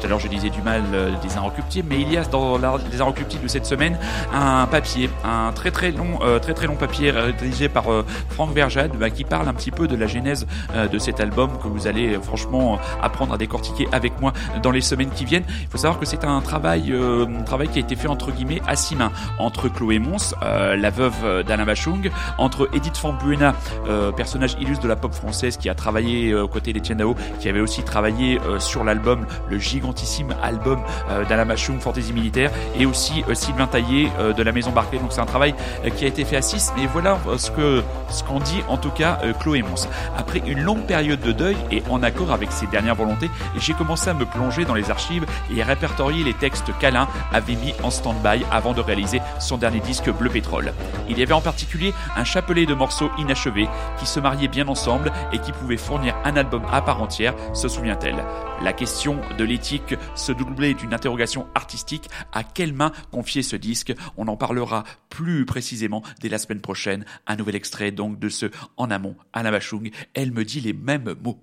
tout 0.00 0.06
à 0.06 0.08
l'heure 0.08 0.18
je 0.18 0.28
disais 0.28 0.50
du 0.50 0.62
mal 0.62 0.82
des 1.22 1.36
inrecuptibles, 1.36 1.88
mais 1.90 2.00
il 2.00 2.12
y 2.12 2.16
a 2.16 2.24
dans 2.24 2.58
les 2.90 3.00
inrecuptibles 3.00 3.44
de 3.44 3.48
cette 3.48 3.66
semaine 3.66 3.98
un 4.32 4.66
papier, 4.66 5.10
un 5.24 5.52
très 5.52 5.70
très 5.70 5.90
long, 5.90 6.18
très 6.40 6.54
très 6.54 6.66
long 6.66 6.76
papier 6.76 7.10
rédigé 7.10 7.68
par 7.68 7.84
Franck 8.30 8.52
Verjade 8.52 8.92
bah, 8.98 9.10
qui 9.10 9.24
parle 9.24 9.48
un 9.48 9.54
petit 9.54 9.70
peu 9.70 9.88
de 9.88 9.96
la 9.96 10.06
genèse 10.06 10.46
de 10.74 10.98
cet 10.98 11.20
album 11.20 11.50
que 11.62 11.68
vous 11.68 11.86
allez 11.86 12.18
franchement 12.22 12.78
apprendre 13.02 13.34
à 13.34 13.38
décortiquer 13.38 13.88
avec 13.92 14.20
moi 14.20 14.32
dans 14.62 14.70
les 14.70 14.80
semaines 14.80 15.10
qui 15.10 15.24
viennent. 15.24 15.44
Il 15.60 15.68
faut 15.68 15.78
savoir 15.78 15.98
que 15.98 16.06
c'est 16.06 16.24
un 16.24 16.40
travail, 16.40 16.94
travail 17.44 17.68
qui 17.68 17.78
a 17.78 17.82
été 17.82 17.96
fait 17.96 18.08
entre 18.08 18.30
guillemets 18.32 18.62
à 18.66 18.76
six 18.76 18.96
mains 18.96 19.12
entre 19.38 19.68
Chloé 19.68 19.98
Mons, 19.98 20.34
euh, 20.42 20.76
la 20.76 20.90
veuve 20.90 21.44
d'Alain 21.46 21.64
Bachung, 21.64 22.10
entre 22.38 22.68
Edith 22.72 22.96
Fambuena, 22.96 23.54
euh, 23.88 24.12
personnage 24.12 24.56
illustre 24.60 24.82
de 24.82 24.88
la 24.88 24.96
pop 24.96 25.12
française 25.12 25.56
qui 25.56 25.68
a 25.68 25.74
travaillé 25.74 26.30
euh, 26.30 26.44
aux 26.44 26.48
côtés 26.48 26.72
d'Etienne 26.72 26.98
Dao, 26.98 27.16
qui 27.40 27.48
avait 27.48 27.60
aussi 27.60 27.82
travaillé 27.82 28.38
sur 28.58 28.84
l'album, 28.84 29.26
le 29.48 29.58
gigantissime 29.90 30.34
album 30.42 30.80
d'Alain 31.28 31.46
Bachung, 31.46 31.80
Fantaisie 31.80 32.12
militaire, 32.12 32.50
et 32.78 32.86
aussi 32.86 33.24
Sylvain 33.32 33.66
Taillé 33.66 34.10
de 34.36 34.42
la 34.42 34.52
Maison 34.52 34.70
Barclay. 34.70 34.98
Donc 34.98 35.12
c'est 35.12 35.20
un 35.20 35.26
travail 35.26 35.54
qui 35.96 36.04
a 36.04 36.08
été 36.08 36.24
fait 36.24 36.36
à 36.36 36.42
6, 36.42 36.72
mais 36.76 36.86
voilà 36.86 37.18
ce 37.36 37.50
ce 38.10 38.22
qu'en 38.24 38.38
dit 38.40 38.62
en 38.68 38.76
tout 38.76 38.90
cas 38.90 39.18
Chloé 39.40 39.62
Mons. 39.62 39.88
Après 40.16 40.42
une 40.46 40.60
longue 40.62 40.84
période 40.86 41.20
de 41.20 41.32
deuil 41.32 41.56
et 41.70 41.82
en 41.90 42.02
accord 42.02 42.32
avec 42.32 42.52
ses 42.52 42.66
dernières 42.66 42.94
volontés, 42.94 43.30
j'ai 43.56 43.72
commencé 43.72 44.10
à 44.10 44.14
me 44.14 44.24
plonger 44.24 44.64
dans 44.64 44.74
les 44.74 44.90
archives 44.90 45.26
et 45.54 45.62
à 45.62 45.64
répertorier 45.64 46.24
les 46.24 46.34
textes 46.34 46.70
qu'Alain 46.78 47.08
avait 47.32 47.56
mis 47.56 47.74
en 47.82 47.90
stand-by 47.90 48.44
avant 48.50 48.72
de 48.72 48.80
réaliser 48.80 49.20
son 49.38 49.56
dernier 49.56 49.80
disque 49.80 50.10
Bleu 50.10 50.30
Pétrole. 50.30 50.72
Il 51.08 51.18
y 51.18 51.22
avait 51.22 51.32
en 51.32 51.40
particulier 51.40 51.92
un 52.16 52.24
chapelet 52.24 52.66
de 52.66 52.74
morceaux 52.74 53.10
inachevés 53.18 53.68
qui 53.98 54.06
se 54.06 54.20
mariaient 54.20 54.48
bien 54.48 54.68
ensemble 54.68 55.12
et 55.32 55.38
qui 55.38 55.52
pouvaient 55.52 55.76
fournir 55.76 56.14
un 56.24 56.36
album 56.36 56.62
à 56.72 56.82
part 56.82 57.02
entière, 57.02 57.34
se 57.52 57.68
souvient-elle. 57.68 58.24
La 58.62 58.72
question 58.72 59.16
de 59.38 59.44
l'éthique 59.44 59.79
se 60.14 60.32
doublait 60.32 60.74
d'une 60.74 60.94
interrogation 60.94 61.46
artistique. 61.54 62.08
À 62.32 62.44
quelle 62.44 62.72
main 62.72 62.92
confier 63.10 63.42
ce 63.42 63.56
disque? 63.56 63.92
On 64.16 64.28
en 64.28 64.36
parlera 64.36 64.84
plus 65.08 65.44
précisément 65.46 66.02
dès 66.20 66.28
la 66.28 66.38
semaine 66.38 66.60
prochaine. 66.60 67.04
Un 67.26 67.36
nouvel 67.36 67.56
extrait 67.56 67.90
donc 67.90 68.18
de 68.18 68.28
ce 68.28 68.46
En 68.76 68.90
amont, 68.90 69.16
Alain 69.32 69.50
Bachung. 69.50 69.90
Elle 70.14 70.32
me 70.32 70.44
dit 70.44 70.60
les 70.60 70.72
mêmes 70.72 71.14
mots. 71.22 71.38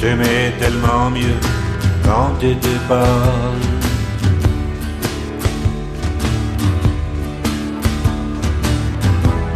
Je 0.00 0.06
t'aimais 0.06 0.54
tellement 0.60 1.10
mieux 1.10 1.34
quand 2.04 2.30
t'étais 2.38 2.78
pas. 2.88 3.04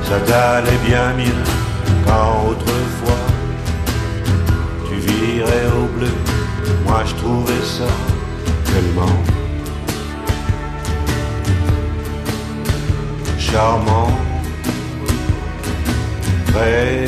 Ça 0.02 0.18
t'allait 0.26 0.78
bien 0.84 1.14
mieux 1.14 1.44
quand 2.04 2.50
autrefois 2.50 3.24
tu 4.88 4.96
virais 4.96 5.66
au 5.80 5.86
bleu. 5.96 6.12
Moi 6.86 7.04
je 7.06 7.14
trouvais 7.14 7.62
ça 7.62 7.92
tellement 8.64 9.22
charmant 13.38 14.10
très 16.48 17.04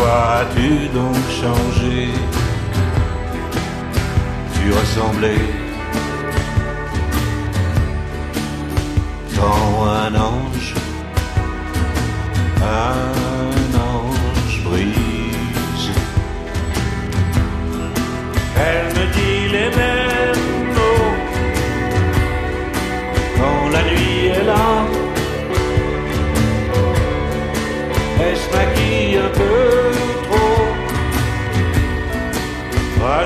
Pourquoi 0.00 0.40
as-tu 0.40 0.88
donc 0.94 1.14
changé 1.28 2.08
Tu 4.54 4.72
ressemblais 4.72 5.44
tant 9.36 9.84
un 9.84 10.14
ange, 10.14 10.74
un 12.62 13.78
ange 13.78 14.64
brise. 14.64 15.90
Elle 18.56 18.86
me 18.96 19.04
dit 19.12 19.52
les 19.52 19.70
mêmes 19.76 20.39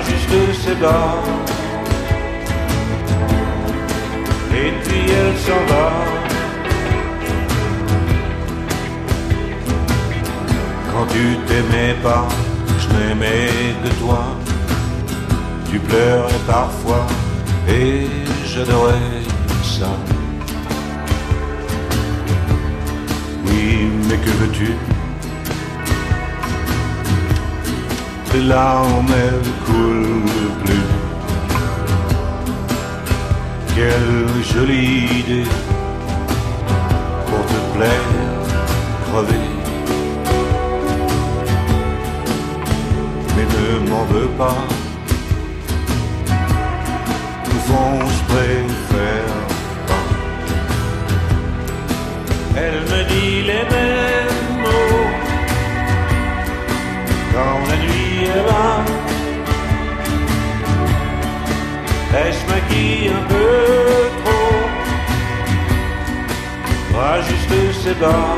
juste 0.07 0.63
ses 0.63 0.75
bas. 0.75 1.17
Et 4.53 4.73
puis 4.83 5.03
elle 5.21 5.37
s'en 5.47 5.63
va. 5.73 5.91
Quand 10.93 11.07
tu 11.13 11.37
t'aimais 11.47 11.95
pas, 12.03 12.29
je 12.79 12.89
n'aimais 12.95 13.75
que 13.83 13.89
toi. 14.01 14.25
Tu 15.71 15.79
pleurais 15.81 16.43
parfois 16.47 17.07
et 17.69 18.07
j'adorais 18.47 19.23
ça. 19.63 19.91
mais 24.09 24.17
que 24.19 24.31
veux-tu? 24.31 24.94
Tes 28.35 28.41
larmes, 28.41 29.15
elles 29.27 29.53
coulent 29.65 30.55
plus. 30.65 30.89
Quelle 33.77 34.27
jolie 34.43 35.05
idée 35.21 35.51
pour 37.29 37.43
te 37.47 37.59
plaire, 37.77 38.11
crever. 39.07 39.47
Mais 43.37 43.47
ne 43.57 43.89
m'en 43.89 44.05
veux 44.07 44.31
pas, 44.37 44.59
fond, 47.69 48.01
je 48.15 48.23
préfère 48.33 49.37
pas. 49.87 50.07
Elle 52.57 52.81
me 52.91 53.01
dit 53.13 53.37
les 53.51 53.65
mêmes 53.75 54.63
mots 54.65 55.15
quand 57.33 57.59
la 57.69 57.84
là. 58.43 58.85
Elle 62.17 62.33
se 62.33 62.47
maquille 62.47 63.09
un 63.09 63.25
peu 63.29 64.11
trop, 64.25 64.59
rajuste 66.97 67.83
ses 67.83 67.95
bas. 67.95 68.37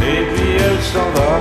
Et 0.00 0.22
puis 0.34 0.52
elle 0.58 0.82
s'en 0.82 1.08
va. 1.14 1.32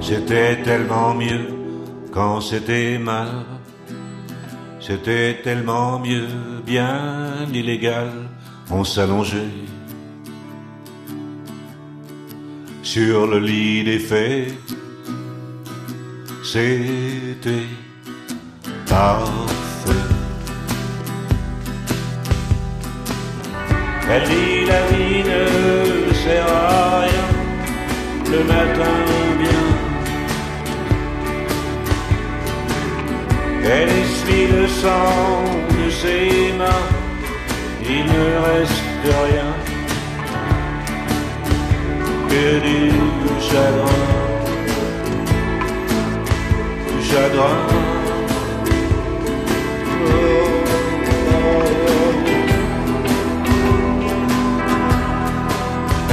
C'était 0.00 0.62
tellement 0.62 1.14
mieux 1.14 1.48
quand 2.12 2.40
c'était 2.40 2.98
mal. 2.98 3.53
C'était 4.86 5.40
tellement 5.42 5.98
mieux, 5.98 6.28
bien 6.66 7.46
illégal. 7.54 8.10
On 8.70 8.84
s'allongeait 8.84 9.54
sur 12.82 13.26
le 13.26 13.38
lit 13.38 13.82
des 13.82 13.98
faits. 13.98 14.52
C'était 16.42 17.70
parfait. 18.86 20.04
Elle 24.10 24.28
dit 24.28 24.66
la 24.66 24.80
vie 24.88 25.22
ne 25.30 26.12
sert 26.12 26.46
à 26.46 27.00
rien 27.00 27.28
le 28.30 28.44
matin 28.44 28.93
sang 34.80 35.44
de 35.76 35.90
ses 35.90 36.52
mains, 36.58 36.86
il 37.82 38.04
ne 38.14 38.24
reste 38.48 39.06
rien. 39.26 39.50
Que 42.30 42.46
du 42.66 42.80
chagrin, 43.48 44.00
du 46.90 47.04
chagrin. 47.10 47.58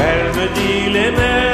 Elle 0.07 0.25
me 0.37 0.45
dit 0.57 0.89
les 0.95 1.11
mêmes 1.11 1.50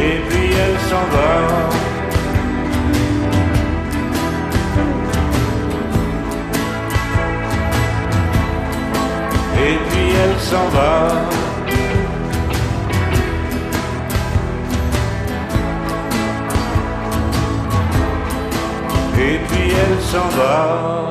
et 0.00 0.20
puis 0.28 0.52
elle 0.64 0.78
s'en 0.88 1.06
va. 1.14 1.30
Et 9.66 9.78
puis 9.88 10.08
elle 10.22 10.40
s'en 10.40 10.68
va. 10.68 10.92
Et 19.20 19.38
puis 19.48 19.72
elle 19.72 20.00
s'en 20.00 20.28
va. 20.38 21.07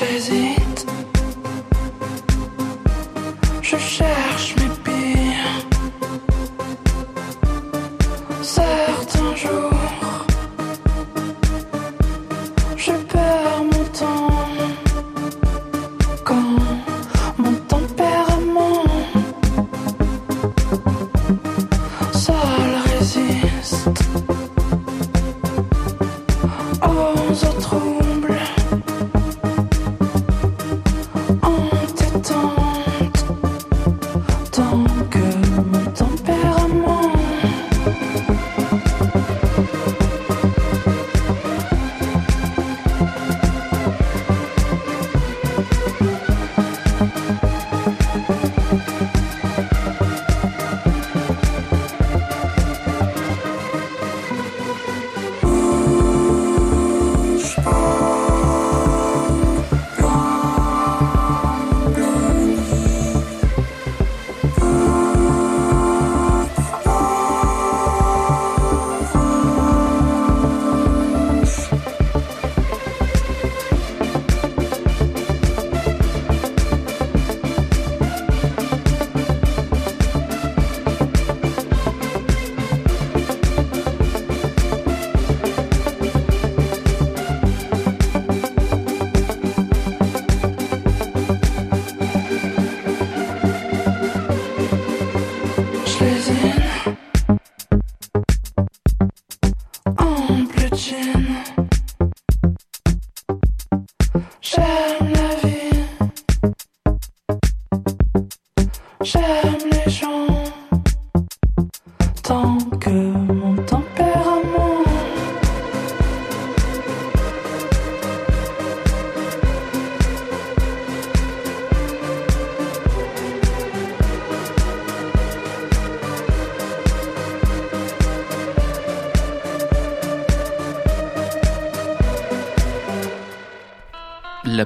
Jersey. 0.00 0.69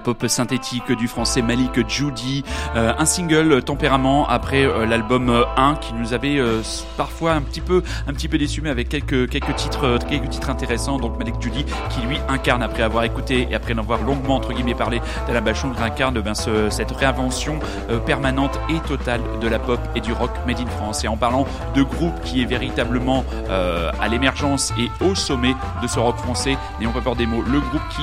Pop 0.05 0.27
synthétique 0.29 0.93
du 0.93 1.09
français 1.09 1.41
Malik 1.41 1.89
Judy, 1.89 2.45
euh, 2.77 2.93
un 2.97 3.05
single 3.07 3.63
tempérament 3.63 4.29
après 4.29 4.65
euh, 4.65 4.85
l'album 4.85 5.45
1 5.57 5.77
qui 5.77 5.95
nous 5.95 6.13
avait 6.13 6.39
parfois 6.97 7.33
un 7.33 7.41
petit 7.41 7.63
peu 7.63 7.83
un 8.07 8.13
petit 8.13 8.29
peu 8.29 8.37
déçu 8.39 8.61
mais 8.61 8.71
avec 8.71 8.89
quelques 8.89 9.29
titres 9.31 10.51
intéressants. 10.51 10.99
Donc 10.99 11.19
Malik 11.19 11.37
Judy 11.41 11.65
qui 11.89 12.03
lui 12.07 12.19
incarne 12.29 12.63
après 12.63 12.83
avoir 12.83 13.05
écouté 13.05 13.49
et 13.51 13.55
après 13.55 13.77
avoir 13.77 14.03
longuement 14.03 14.37
entre 14.37 14.53
guillemets 14.53 14.75
parlé 14.75 15.01
d'Alain 15.27 15.41
Bachung 15.41 15.73
incarne 15.81 16.21
ben, 16.21 16.35
ce, 16.35 16.69
cette 16.69 16.93
réinvention 16.93 17.59
permanente 18.05 18.61
et 18.69 18.79
totale 18.87 19.23
de 19.41 19.49
la 19.49 19.59
pop 19.59 19.81
et 19.97 20.01
du 20.01 20.13
rock 20.13 20.31
made 20.47 20.61
in 20.61 20.67
France. 20.67 21.05
Et 21.05 21.09
en 21.09 21.17
parlant 21.17 21.47
de 21.75 21.83
groupe 21.83 22.21
qui 22.25 22.43
est 22.43 22.47
véritablement 22.47 23.25
à 23.49 24.09
l'émergence 24.09 24.73
et 24.79 24.91
au 25.05 25.15
sommet 25.15 25.55
de 25.83 25.87
ce 25.87 25.99
rock 25.99 26.19
français 26.19 26.59
n'ayons 26.79 26.93
pas 26.93 27.01
peur 27.01 27.17
des 27.17 27.27
mots 27.27 27.43
le 27.43 27.61
groupe 27.61 27.89
qui 27.91 28.03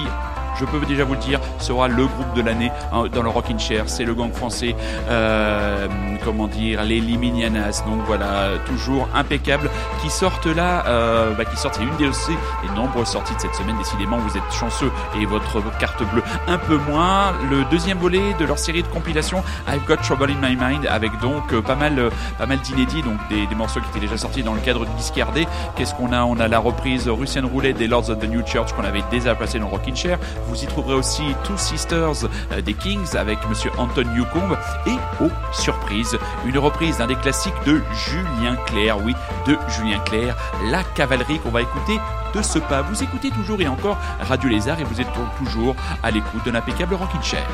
je 0.60 0.66
peux 0.66 0.80
déjà 0.86 1.04
vous 1.04 1.14
le 1.14 1.20
dire, 1.20 1.39
sera 1.60 1.88
le 1.88 2.06
groupe 2.06 2.34
de 2.36 2.41
l'année 2.41 2.72
hein, 2.91 3.04
dans 3.14 3.24
le 3.24 3.30
Rockin' 3.30 3.60
Chair. 3.60 3.84
C'est 3.88 4.06
le 4.06 4.14
gang 4.14 4.32
français, 4.32 4.76
euh, 5.10 5.88
comment 6.24 6.47
dire, 6.47 6.84
les 6.84 6.99
Liminianas. 6.99 7.84
Donc 7.86 8.02
voilà, 8.06 8.49
toujours 8.66 9.08
impeccable. 9.14 9.70
Qui 10.02 10.10
sortent 10.10 10.47
là, 10.47 10.84
euh, 10.88 11.34
bah, 11.34 11.45
qui 11.45 11.58
sortent, 11.58 11.76
c'est 11.76 11.84
une 11.84 11.95
des, 11.97 12.06
des 12.06 12.76
nombreuses 12.76 13.08
sorties 13.08 13.36
de 13.36 13.39
cette 13.39 13.56
semaine. 13.56 13.78
Décidément, 13.78 14.18
vous 14.18 14.38
êtes 14.38 14.52
chanceux 14.54 14.91
et 15.20 15.26
votre 15.26 15.62
carte 15.78 16.04
bleue 16.12 16.24
un 16.47 16.58
peu 16.58 16.78
moins. 16.78 17.34
Le 17.49 17.64
deuxième 17.66 17.97
volet 17.97 18.34
de 18.39 18.45
leur 18.45 18.60
série 18.60 18.84
de 18.84 18.88
compilation, 18.88 19.43
I've 19.68 19.86
Got 19.88 19.97
Trouble 19.97 20.32
in 20.32 20.47
My 20.47 20.56
Mind, 20.56 20.86
avec 20.88 21.12
donc 21.20 21.54
euh, 21.54 21.62
pas 21.62 21.76
mal, 21.76 21.97
euh, 21.97 22.10
pas 22.38 22.45
mal 22.45 22.60
d'inédits, 22.60 23.02
donc 23.02 23.18
des, 23.30 23.47
des, 23.47 23.56
morceaux 23.56 23.80
qui 23.80 23.89
étaient 23.89 24.06
déjà 24.06 24.18
sortis 24.18 24.43
dans 24.43 24.54
le 24.54 24.60
cadre 24.60 24.86
du 24.86 24.93
discardé. 24.93 25.47
Qu'est-ce 25.76 25.93
qu'on 25.93 26.12
a? 26.14 26.24
On 26.24 26.39
a 26.39 26.47
la 26.47 26.60
reprise 26.60 27.08
Russian 27.08 27.47
Roulette 27.47 27.78
des 27.78 27.88
Lords 27.88 28.10
of 28.10 28.20
the 28.20 28.30
New 28.30 28.45
Church 28.45 28.74
qu'on 28.74 28.84
avait 28.84 29.04
déjà 29.12 29.36
placé 29.36 29.60
dans 29.60 29.68
Rockin' 29.68 29.95
Chair. 29.95 30.20
Vous 30.52 30.66
y 30.66 30.68
trouverez 30.68 30.95
aussi 30.95 31.24
Two 31.45 31.56
Sisters 31.56 32.26
euh, 32.52 32.62
des 32.62 32.74
Kings 32.74 33.16
avec 33.16 33.39
Monsieur 33.47 33.72
Anton 33.78 34.04
Newcomb 34.14 34.58
et, 34.86 34.97
oh 35.22 35.30
surprise, 35.54 36.18
une 36.45 36.58
reprise 36.58 36.97
d'un 36.97 37.08
des 37.08 37.16
classiques 37.16 37.54
de 37.66 37.82
Julien 37.93 38.58
Clerc, 38.66 38.97
oui, 39.02 39.16
de 39.47 39.58
Julien 39.70 39.99
Clerc, 39.99 40.36
La 40.70 40.84
Cavalerie 40.84 41.39
qu'on 41.39 41.52
va 41.52 41.62
écouter 41.62 41.97
de 42.36 42.41
ce 42.41 42.60
pas. 42.60 42.82
Vous 42.82 43.02
écoutez 43.02 43.32
toujours 43.32 43.62
et 43.62 43.68
encore 43.70 43.97
Radio 44.20 44.49
Lézard 44.49 44.82
et 44.82 44.84
vous 44.84 44.99
êtes 44.99 45.08
toujours 45.38 45.74
à 46.04 46.12
l'écoute 46.12 46.45
de 46.45 46.52
l'impeccable 46.52 46.95
Rockin' 46.95 47.24
Chair. 47.24 47.47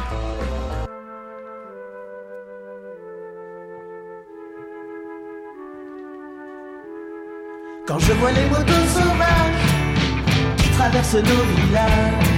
Quand 7.86 8.00
je 8.00 8.14
vois 8.14 8.32
les 8.32 8.50
motos 8.50 8.88
sauvages 8.92 10.58
qui 10.58 10.70
traversent 10.72 11.14
nos 11.14 11.22
villages, 11.22 12.37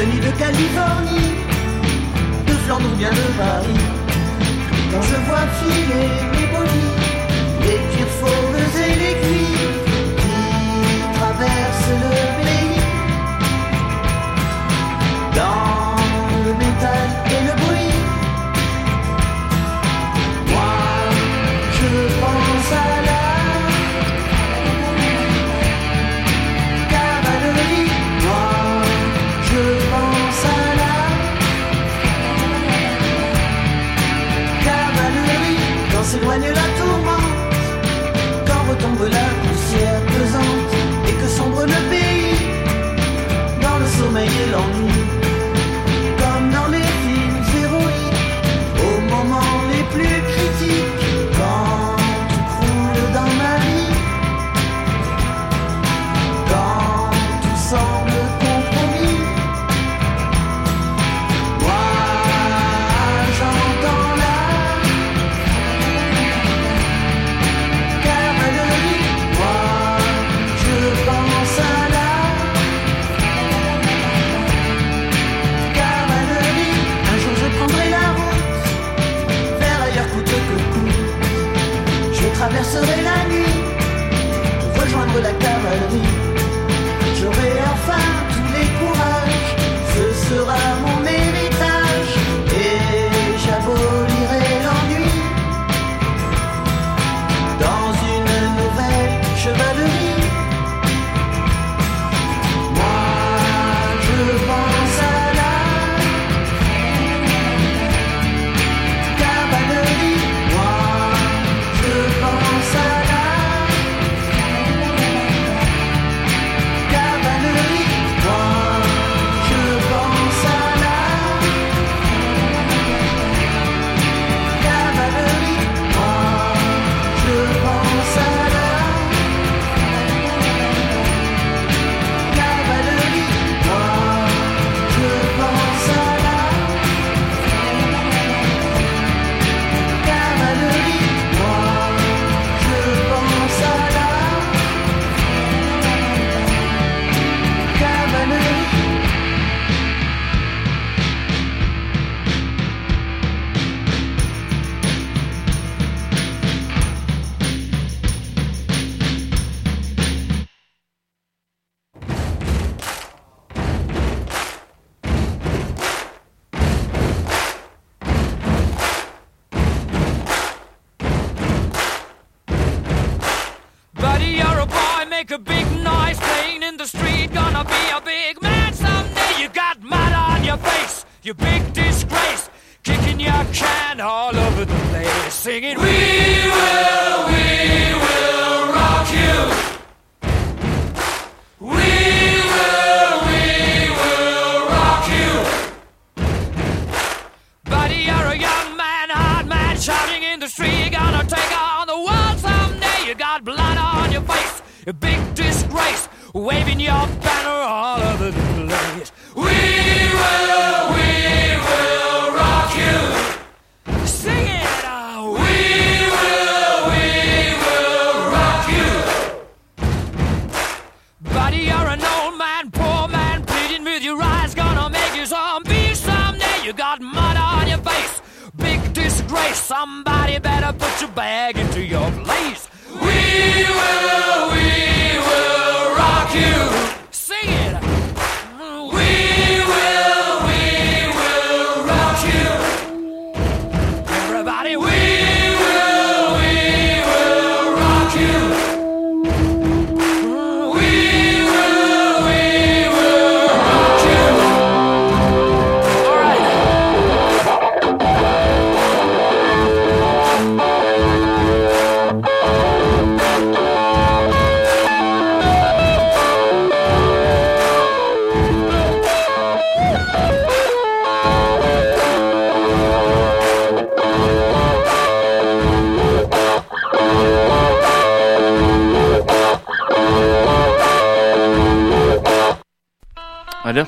De 0.00 0.06
Californie, 0.38 1.34
de 2.46 2.52
Flandre 2.64 2.86
ou 2.90 2.96
bien 2.96 3.10
de 3.10 3.26
Paris. 3.36 3.84
Quand 4.90 5.02
je 5.02 5.16
vois 5.26 5.46
filer 5.60 6.08
les 6.32 6.46
bolis, 6.46 6.96
les 7.60 8.06
fauves 8.18 8.78
et 8.78 8.94
les 8.94 9.14
cuirs 9.20 9.76
qui 10.16 10.40
traversent 11.18 11.96
le 12.00 12.14
pays. 12.46 12.80
Dans 15.36 15.69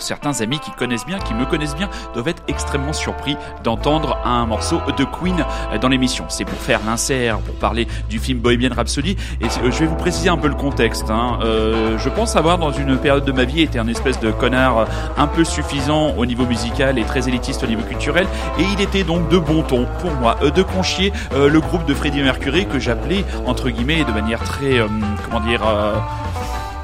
Certains 0.00 0.40
amis 0.40 0.58
qui 0.58 0.70
connaissent 0.72 1.06
bien, 1.06 1.18
qui 1.18 1.34
me 1.34 1.44
connaissent 1.44 1.76
bien, 1.76 1.88
doivent 2.14 2.28
être 2.28 2.42
extrêmement 2.48 2.92
surpris 2.92 3.36
d'entendre 3.64 4.18
un 4.24 4.46
morceau 4.46 4.80
de 4.96 5.04
Queen 5.04 5.44
dans 5.80 5.88
l'émission. 5.88 6.24
C'est 6.28 6.44
pour 6.44 6.58
faire 6.58 6.80
l'insert, 6.86 7.38
pour 7.38 7.54
parler 7.56 7.86
du 8.08 8.18
film 8.18 8.38
Bohemian 8.38 8.74
Rhapsody. 8.74 9.16
Et 9.40 9.44
euh, 9.44 9.70
je 9.70 9.80
vais 9.80 9.86
vous 9.86 9.96
préciser 9.96 10.28
un 10.28 10.36
peu 10.36 10.48
le 10.48 10.54
contexte. 10.54 11.10
hein. 11.10 11.38
Euh, 11.42 11.98
je 11.98 12.08
pense 12.08 12.36
avoir, 12.36 12.58
dans 12.58 12.72
une 12.72 12.96
période 12.96 13.24
de 13.24 13.32
ma 13.32 13.44
vie, 13.44 13.62
été 13.62 13.78
un 13.78 13.88
espèce 13.88 14.20
de 14.20 14.30
connard 14.30 14.86
un 15.16 15.26
peu 15.26 15.44
suffisant 15.44 16.14
au 16.16 16.26
niveau 16.26 16.46
musical 16.46 16.98
et 16.98 17.04
très 17.04 17.28
élitiste 17.28 17.62
au 17.62 17.66
niveau 17.66 17.82
culturel. 17.82 18.26
Et 18.58 18.62
il 18.62 18.80
était 18.80 19.04
donc 19.04 19.28
de 19.28 19.38
bon 19.38 19.62
ton 19.62 19.86
pour 20.00 20.12
moi 20.12 20.36
euh, 20.42 20.50
de 20.50 20.62
conchier 20.62 21.12
euh, 21.34 21.48
le 21.48 21.60
groupe 21.60 21.84
de 21.86 21.94
Freddie 21.94 22.22
Mercury 22.22 22.66
que 22.66 22.78
j'appelais, 22.78 23.24
entre 23.46 23.70
guillemets, 23.70 24.04
de 24.04 24.12
manière 24.12 24.42
très, 24.42 24.78
euh, 24.78 24.86
comment 25.24 25.40
dire... 25.40 25.62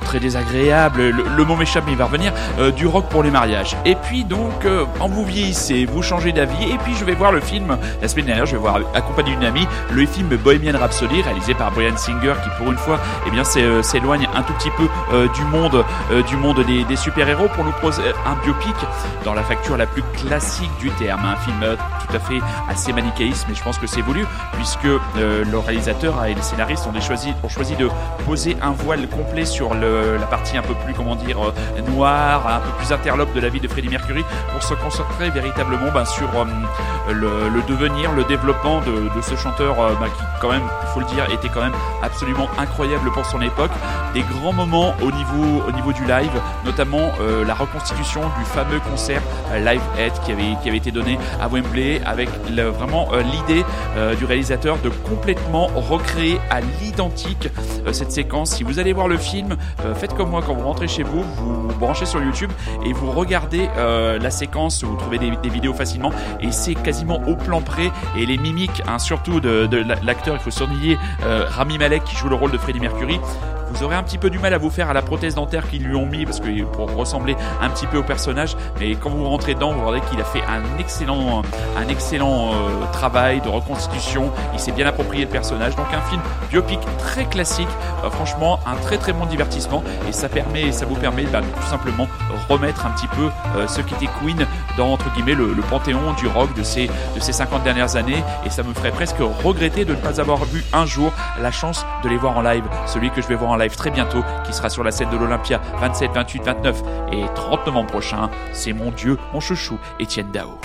très 0.09 0.20
désagréable, 0.20 1.02
le, 1.02 1.22
le 1.36 1.44
mot 1.44 1.54
m'échappe 1.54 1.84
mais 1.84 1.92
il 1.92 1.98
va 1.98 2.06
revenir, 2.06 2.32
euh, 2.59 2.70
du 2.70 2.86
rock 2.86 3.09
pour 3.11 3.22
les 3.22 3.30
mariages. 3.30 3.76
Et 3.84 3.94
puis 3.94 4.24
donc, 4.24 4.64
euh, 4.64 4.86
en 5.00 5.09
vous 5.09 5.24
vieillissez, 5.24 5.84
vous 5.84 6.02
changez 6.02 6.32
d'avis, 6.32 6.64
et 6.64 6.78
puis 6.78 6.94
je 6.98 7.04
vais 7.04 7.14
voir 7.14 7.30
le 7.30 7.40
film, 7.40 7.76
la 8.00 8.09
semaine 8.09 8.24
dernière, 8.24 8.46
je 8.46 8.52
vais 8.52 8.59
voir 8.59 8.78
accompagné 8.94 9.32
d'une 9.32 9.44
amie, 9.44 9.66
le 9.92 10.06
film 10.06 10.28
Bohemian 10.36 10.78
Rhapsody, 10.78 11.20
réalisé 11.20 11.52
par 11.52 11.72
Brian 11.72 11.96
Singer, 11.98 12.32
qui 12.42 12.48
pour 12.56 12.72
une 12.72 12.78
fois, 12.78 12.98
eh 13.26 13.30
bien, 13.30 13.42
euh, 13.59 13.82
s'éloigne 13.82 14.26
un 14.34 14.42
tout 14.42 14.54
petit 14.54 14.70
peu 14.70 14.88
du 15.34 15.42
monde, 15.44 15.84
du 16.26 16.36
monde 16.36 16.64
des, 16.64 16.96
super-héros 16.96 17.48
pour 17.48 17.64
nous 17.64 17.72
proposer 17.72 18.02
un 18.26 18.34
biopic 18.42 18.74
dans 19.24 19.34
la 19.34 19.42
facture 19.42 19.76
la 19.76 19.86
plus 19.86 20.02
classique 20.16 20.70
du 20.80 20.90
terme, 20.90 21.24
un 21.24 21.36
film 21.36 21.76
tout 22.00 22.16
à 22.16 22.18
fait 22.18 22.40
assez 22.68 22.92
manichéiste, 22.92 23.46
mais 23.48 23.54
je 23.54 23.62
pense 23.62 23.78
que 23.78 23.86
c'est 23.86 24.00
voulu, 24.00 24.24
puisque 24.54 24.84
le 24.84 25.59
réalisateur 25.59 26.24
et 26.24 26.34
les 26.34 26.42
scénaristes 26.42 26.86
ont, 26.86 27.00
choisi, 27.00 27.32
ont 27.42 27.48
choisi 27.48 27.76
de 27.76 27.88
poser 28.26 28.56
un 28.62 28.70
voile 28.70 29.06
complet 29.09 29.44
sur 29.44 29.74
le, 29.74 29.97
la 30.18 30.26
partie 30.26 30.57
un 30.57 30.62
peu 30.62 30.74
plus, 30.74 30.94
comment 30.94 31.16
dire, 31.16 31.38
euh, 31.42 31.53
noire, 31.90 32.46
un 32.46 32.61
peu 32.61 32.76
plus 32.78 32.92
interlope 32.92 33.32
de 33.34 33.40
la 33.40 33.49
vie 33.49 33.61
de 33.61 33.68
Freddie 33.68 33.88
Mercury, 33.88 34.24
pour 34.53 34.62
se 34.62 34.74
concentrer 34.74 35.30
véritablement 35.30 35.90
ben, 35.92 36.05
sur 36.05 36.28
euh, 36.34 36.44
le, 37.12 37.62
devenir, 37.68 38.12
le 38.12 38.24
développement 38.24 38.80
de, 38.80 39.20
ce 39.20 39.36
chanteur 39.36 39.80
euh, 39.80 39.94
ben, 40.01 40.07
qui, 40.07 40.22
quand 40.40 40.51
même, 40.51 40.62
il 40.82 40.88
faut 40.88 41.01
le 41.01 41.07
dire, 41.07 41.24
était 41.30 41.49
quand 41.49 41.61
même 41.61 41.74
absolument 42.03 42.49
incroyable 42.59 43.11
pour 43.12 43.24
son 43.26 43.40
époque. 43.40 43.70
Des 44.14 44.22
grands 44.22 44.53
moments 44.53 44.94
au 45.03 45.11
niveau, 45.11 45.62
au 45.66 45.72
niveau 45.72 45.92
du 45.92 46.05
live, 46.05 46.30
notamment 46.64 47.12
euh, 47.20 47.44
la 47.44 47.55
reconstitution 47.55 48.20
du 48.38 48.44
fameux 48.44 48.80
concert 48.90 49.22
euh, 49.53 49.59
Live 49.59 49.82
Aid 49.99 50.12
qui 50.24 50.32
avait, 50.32 50.57
qui 50.62 50.68
avait 50.68 50.78
été 50.78 50.90
donné 50.90 51.18
à 51.40 51.49
Wembley, 51.49 52.01
avec 52.05 52.28
vraiment 52.57 53.09
euh, 53.12 53.22
l'idée 53.22 53.64
euh, 53.96 54.14
du 54.14 54.24
réalisateur 54.24 54.78
de 54.78 54.90
complètement 55.09 55.66
recréer 55.74 56.40
à 56.51 56.61
l'identique 56.61 57.49
euh, 57.86 57.92
cette 57.92 58.12
séquence. 58.12 58.51
Si 58.51 58.62
vous 58.62 58.78
allez 58.78 58.92
voir 58.92 59.09
le 59.09 59.18
film, 59.18 59.57
euh, 59.89 59.95
faites 59.95 60.14
comme 60.14 60.30
moi 60.30 60.43
quand 60.47 60.55
vous 60.55 60.64
rentrez 60.64 60.89
chez 60.89 61.03
vous, 61.03 61.22
vous, 61.22 61.68
branchez 61.78 62.07
sur 62.07 62.22
YouTube 62.22 62.51
et 62.84 62.93
vous 62.93 63.11
regardez 63.11 63.68
euh, 63.76 64.18
la 64.18 64.30
séquence, 64.30 64.84
vous 64.84 64.97
trouvez 64.97 65.18
des, 65.18 65.30
vidéos 65.49 65.74
facilement 65.74 66.12
et 66.41 66.53
c'est 66.53 66.74
quasiment 66.74 67.20
au 67.26 67.34
plan 67.36 67.61
près 67.61 67.91
et 68.16 68.26
les 68.26 68.36
mimiques, 68.39 68.82
hein, 68.86 68.99
surtout 68.99 69.41
de, 69.41 69.66
de 69.66 69.78
la- 69.78 69.97
l'acteur, 70.03 70.36
il 70.36 70.41
faut 70.41 70.51
souligner 70.51 70.99
euh, 71.24 71.47
Rami 71.49 71.78
Malek 71.78 72.05
qui 72.05 72.16
joue 72.16 72.28
le 72.28 72.34
rôle 72.34 72.51
de 72.51 72.59
Freddie 72.59 72.80
Mercury. 72.80 73.18
Vous 73.71 73.83
aurez 73.83 73.97
un 73.97 74.03
petit 74.03 74.19
peu 74.19 74.31
du 74.31 74.39
mal 74.39 74.55
à 74.55 74.59
vous 74.59 74.71
faire 74.71 74.89
à 74.89 74.93
la 74.93 75.03
prothèse 75.03 75.35
dentaire 75.35 75.69
qu'ils 75.69 75.85
lui 75.85 75.95
ont 75.95 76.07
mis 76.07 76.25
parce 76.25 76.41
que 76.41 76.64
pour 76.64 76.91
ressembler 76.95 77.37
un 77.61 77.69
petit 77.71 77.87
peu 77.87 77.99
au 77.99 78.03
personnage, 78.03 78.57
mais 78.81 78.95
quand 78.95 79.11
vous 79.11 79.25
rentrez 79.29 79.55
dedans, 79.55 79.73
vous 79.73 79.85
verrez 79.85 80.01
qu'il 80.11 80.21
a 80.21 80.25
fait 80.25 80.43
un 80.43 80.79
excellent, 80.79 81.43
un 81.77 81.89
excellent 81.89 82.53
euh, 82.53 82.93
travail 82.93 83.41
de 83.41 83.49
reconstitution. 83.49 84.31
Il 84.55 84.59
s'est 84.59 84.73
bien 84.73 84.87
approprié 84.87 85.25
le 85.25 85.31
personnage. 85.31 85.77
Donc 85.77 85.87
un 85.93 86.01
film 86.09 86.21
biopic 86.51 86.81
très 86.99 87.25
classique. 87.27 87.69
Euh, 88.05 88.11
franchement, 88.11 88.59
un 88.66 88.77
très 88.77 88.97
très 88.97 89.12
bon 89.12 89.27
divertissement 89.27 89.83
et 90.09 90.12
ça 90.12 90.29
permet, 90.29 90.73
ça 90.73 90.87
vous 90.87 90.97
permet 90.97 91.25
bah, 91.25 91.41
tout 91.41 91.69
simplement 91.69 92.07
remettre 92.49 92.87
un 92.87 92.91
petit 92.91 93.09
peu 93.09 93.29
euh, 93.57 93.66
ce 93.66 93.81
qu'était 93.81 94.09
Queen 94.21 94.47
dans 94.77 94.93
entre 94.93 95.12
guillemets 95.12 95.35
le, 95.35 95.53
le 95.53 95.62
panthéon 95.62 96.12
du 96.16 96.27
rock 96.27 96.55
de 96.55 96.62
ces 96.62 96.87
de 96.87 97.21
ces 97.21 97.33
50 97.33 97.62
dernières 97.64 97.97
années. 97.97 98.23
Et 98.47 98.51
ça 98.51 98.62
me 98.62 98.73
ferait 98.73 98.93
presque 98.93 99.19
regretter 99.45 99.85
de 99.85 99.93
ne 99.93 99.99
pas 99.99 100.21
avoir 100.21 100.45
vu 100.45 100.64
un 100.73 100.87
jour 100.87 101.12
la 101.41 101.51
chance 101.51 101.85
de 102.03 102.09
les 102.09 102.16
voir 102.16 102.37
en 102.37 102.43
live. 102.43 102.64
Celui 102.87 103.11
que 103.11 103.21
je 103.21 103.27
vais 103.27 103.35
voir 103.35 103.51
en 103.51 103.57
live 103.59 103.76
très 103.76 103.90
bientôt, 103.90 104.22
qui 104.44 104.52
sera 104.52 104.70
sur 104.70 104.84
la 104.84 104.90
scène 104.90 105.11
de 105.11 105.16
l'Olympia 105.16 105.61
27, 105.80 106.11
28, 106.12 106.42
29 106.42 106.82
et 107.12 107.24
30 107.34 107.66
novembre 107.66 107.90
prochain, 107.90 108.30
c'est 108.52 108.72
mon 108.72 108.90
dieu, 108.90 109.18
mon 109.32 109.40
chouchou, 109.40 109.78
Étienne 109.98 110.30
Dao. 110.30 110.59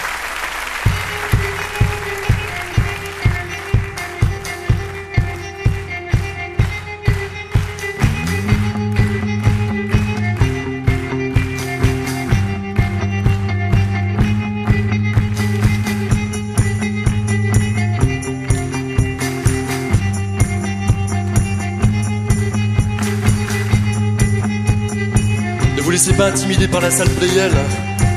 Laissez 26.05 26.17
pas 26.17 26.27
intimider 26.27 26.67
par 26.67 26.81
la 26.81 26.91
salle 26.91 27.09
Playel. 27.11 27.51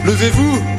Levez-vous 0.05 0.76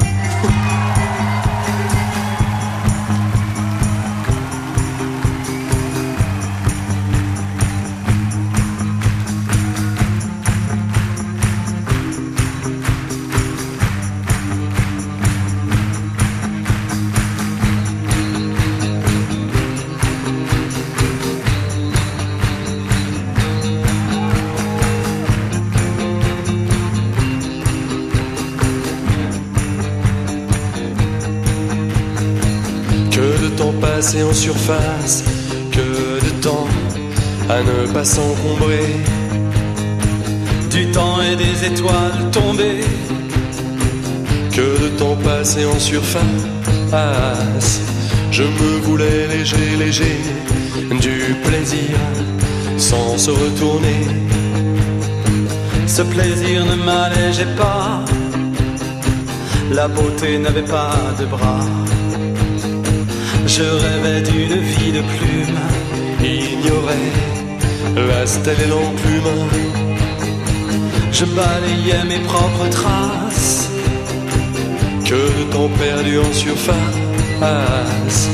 en 33.97 34.33
surface, 34.33 35.23
que 35.71 36.23
de 36.23 36.29
temps 36.39 36.67
à 37.49 37.63
ne 37.63 37.91
pas 37.91 38.05
s'encombrer. 38.05 38.95
Du 40.69 40.85
temps 40.91 41.17
et 41.19 41.35
des 41.35 41.65
étoiles 41.65 42.29
tombées. 42.31 42.83
Que 44.51 44.83
de 44.83 44.89
temps 44.99 45.17
passé 45.23 45.65
en 45.65 45.79
surface, 45.79 46.21
je 48.29 48.43
me 48.43 48.79
voulais 48.83 49.27
léger, 49.29 49.75
léger, 49.79 50.17
du 51.01 51.35
plaisir 51.43 51.97
sans 52.77 53.17
se 53.17 53.31
retourner. 53.31 54.05
Ce 55.87 56.03
plaisir 56.03 56.65
ne 56.65 56.75
m'allégeait 56.75 57.55
pas. 57.57 58.05
La 59.71 59.87
beauté 59.87 60.37
n'avait 60.37 60.69
pas 60.77 60.93
de 61.19 61.25
bras. 61.25 61.65
Je 63.57 63.63
rêvais 63.63 64.21
d'une 64.21 64.59
vie 64.59 64.91
de 64.91 65.01
plume. 65.01 65.59
Ignorer 66.21 67.09
la 68.07 68.27
stèle 68.27 68.61
et 68.65 68.67
l'enclume. 68.67 69.33
Je 71.11 71.25
balayais 71.25 72.03
mes 72.07 72.19
propres 72.19 72.69
traces. 72.69 73.71
Que 75.03 75.15
de 75.15 75.51
temps 75.51 75.71
perdu 75.79 76.19
en 76.19 76.33
surface, 76.33 78.29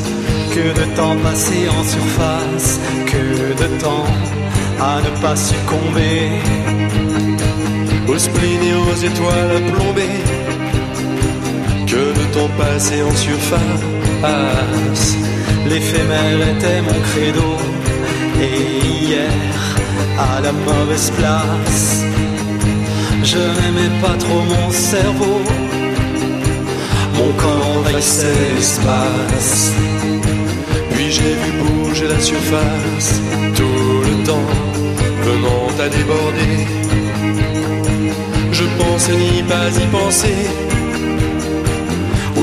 Que 0.54 0.66
de 0.80 0.86
temps 0.98 1.16
passé 1.24 1.70
en 1.70 1.84
surface, 1.86 2.80
que 3.06 3.64
de 3.64 3.80
temps 3.80 4.06
à 4.82 5.00
ne 5.06 5.22
pas 5.22 5.38
succomber 5.38 6.32
Aux 8.10 8.18
spleen 8.18 8.62
et 8.62 8.74
aux 8.74 8.96
étoiles 8.96 9.72
plombées 9.72 10.20
Que 11.86 12.04
de 12.20 12.26
temps 12.34 12.52
passé 12.58 13.04
en 13.04 13.16
surface 13.16 14.03
L'éphémère 15.68 16.48
était 16.56 16.82
mon 16.82 17.00
credo. 17.10 17.58
Et 18.40 19.04
hier, 19.06 19.32
à 20.18 20.42
la 20.42 20.52
mauvaise 20.52 21.12
place 21.12 22.04
Je 23.24 23.38
n'aimais 23.38 23.94
pas 24.02 24.16
trop 24.18 24.42
mon 24.42 24.72
cerveau. 24.72 25.42
Mon 27.16 27.32
corps 27.34 27.78
envahissait 27.78 28.34
l'espace 28.56 29.72
Puis 30.92 31.12
j'ai 31.12 31.34
vu 31.42 31.52
bouger 31.62 32.08
la 32.08 32.20
surface. 32.20 33.22
Tout 33.56 34.02
le 34.08 34.24
temps 34.26 34.50
venant 35.24 35.68
à 35.80 35.90
déborder. 35.90 36.68
Je 38.52 38.64
pensais 38.78 39.16
n'y 39.16 39.44
pas 39.44 39.70
y 39.70 39.88
penser 39.88 40.73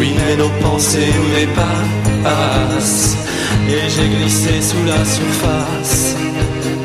Oui, 0.01 0.15
mais 0.17 0.35
nos 0.35 0.49
pensées 0.63 1.13
nous 1.15 1.29
dépassent. 1.39 3.19
Et 3.69 3.87
j'ai 3.91 4.09
glissé 4.09 4.63
sous 4.63 4.83
la 4.87 5.05
surface 5.05 6.17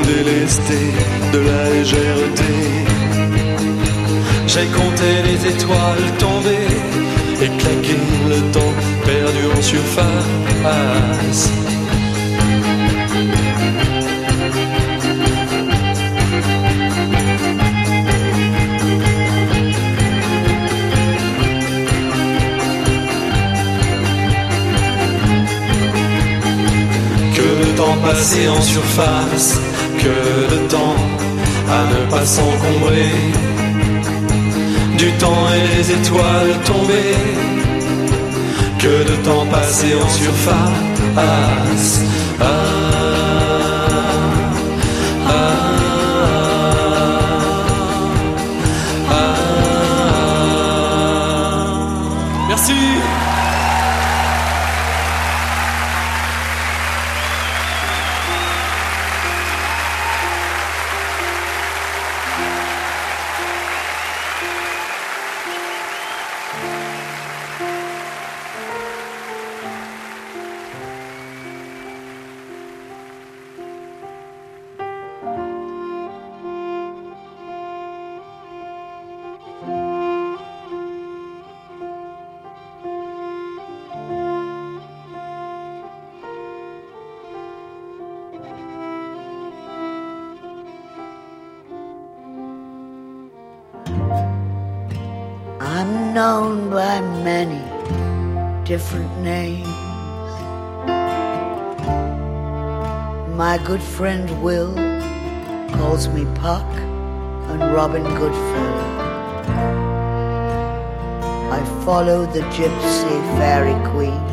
Délesté 0.04 0.82
de 1.32 1.40
la 1.40 1.70
légèreté. 1.70 2.54
J'ai 4.48 4.66
compté 4.66 5.10
les 5.24 5.48
étoiles 5.50 6.12
tombées 6.20 6.76
Et 7.42 7.48
claqué 7.58 7.96
le 8.28 8.52
temps 8.52 8.74
perdu 9.06 9.44
en 9.58 9.62
surface 9.62 11.50
en 28.16 28.62
surface 28.62 29.60
Que 29.98 30.54
de 30.54 30.68
temps 30.70 30.96
à 31.70 31.84
ne 31.94 32.10
pas 32.10 32.26
s'encombrer. 32.26 33.12
Du 34.98 35.12
temps 35.14 35.48
et 35.54 35.64
les 35.76 35.92
étoiles 35.92 36.56
tombées 36.66 37.18
Que 38.80 39.04
de 39.12 39.16
temps 39.24 39.46
passé 39.48 39.96
en 40.02 40.10
surface 40.10 40.76
known 96.16 96.70
by 96.70 97.02
many 97.26 97.60
different 98.64 99.12
names. 99.18 99.68
My 103.36 103.60
good 103.66 103.82
friend 103.82 104.26
Will 104.42 104.74
calls 105.78 106.08
me 106.08 106.24
Puck 106.36 106.70
and 107.52 107.60
Robin 107.76 108.06
Goodfellow. 108.20 108.92
I 111.58 111.62
follow 111.84 112.26
the 112.28 112.44
gypsy 112.58 113.16
fairy 113.38 113.78
queen. 113.92 114.24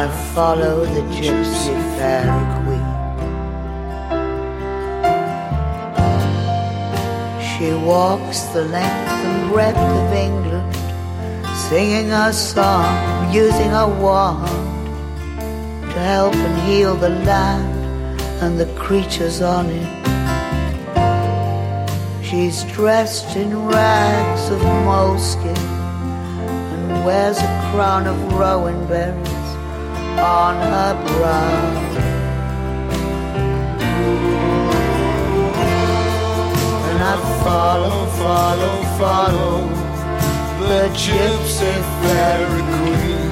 I 0.00 0.02
follow 0.34 0.84
the 0.84 1.02
gypsy 1.14 1.76
fairy 1.96 2.44
queen. 2.54 2.65
She 7.58 7.72
walks 7.72 8.40
the 8.52 8.64
length 8.64 9.08
and 9.24 9.50
breadth 9.50 9.78
of 9.78 10.12
England, 10.12 10.76
singing 11.70 12.12
a 12.12 12.30
song, 12.30 13.32
using 13.32 13.72
a 13.72 13.88
wand 13.88 14.46
to 15.90 15.98
help 15.98 16.34
and 16.34 16.68
heal 16.68 16.94
the 16.94 17.08
land 17.08 18.20
and 18.42 18.60
the 18.60 18.66
creatures 18.78 19.40
on 19.40 19.70
it. 19.70 20.06
She's 22.22 22.64
dressed 22.64 23.34
in 23.36 23.66
rags 23.66 24.50
of 24.50 24.60
moleskin 24.60 25.56
and 25.56 27.06
wears 27.06 27.38
a 27.38 27.70
crown 27.72 28.06
of 28.06 28.34
rowan 28.34 28.86
berries 28.86 29.50
on 30.20 30.56
her 30.56 30.92
brow. 31.06 31.85
I 37.08 37.14
follow, 37.44 38.06
follow, 38.18 38.76
follow 38.98 39.68
the 40.58 40.88
gypsy 40.88 41.74
fairy 42.02 42.62
queen. 42.74 43.30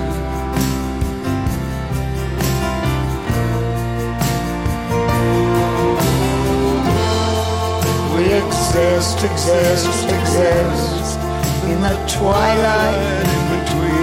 We 8.15 8.25
exist, 8.43 9.25
exist, 9.25 10.09
exist 10.09 11.19
in 11.65 11.81
the 11.81 11.97
twilight 12.07 13.27
in 13.27 13.59
between. 13.59 13.94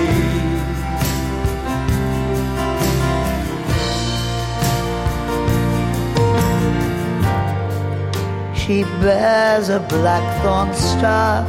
She 8.72 8.84
bears 9.04 9.68
a 9.68 9.82
blackthorn 9.82 10.74
staff 10.74 11.46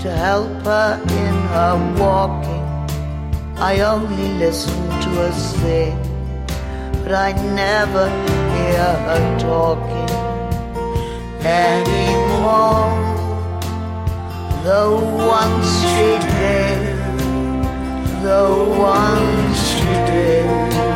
to 0.00 0.12
help 0.12 0.62
her 0.62 1.02
in 1.24 1.34
her 1.54 1.76
walking. 1.98 2.66
I 3.58 3.80
only 3.80 4.28
listen 4.38 4.80
to 5.02 5.08
her 5.22 5.32
sing, 5.32 5.98
but 7.02 7.12
I 7.12 7.32
never 7.32 8.08
hear 8.54 8.90
her 9.06 9.38
talking 9.40 10.10
anymore. 11.44 12.94
Though 14.62 15.00
once 15.34 15.68
she 15.90 16.08
did, 16.30 16.96
though 18.22 18.68
once 18.78 19.58
she 19.72 19.92
did. 20.12 20.89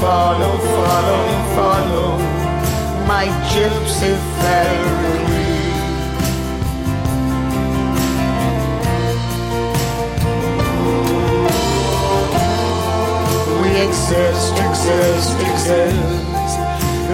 Follow, 0.00 0.56
follow, 0.56 1.24
follow 1.56 2.16
my 3.06 3.26
gypsy 3.52 4.14
fairy. 4.40 5.20
We 13.60 13.70
exist, 13.86 14.54
exist, 14.68 15.36
exist 15.50 16.60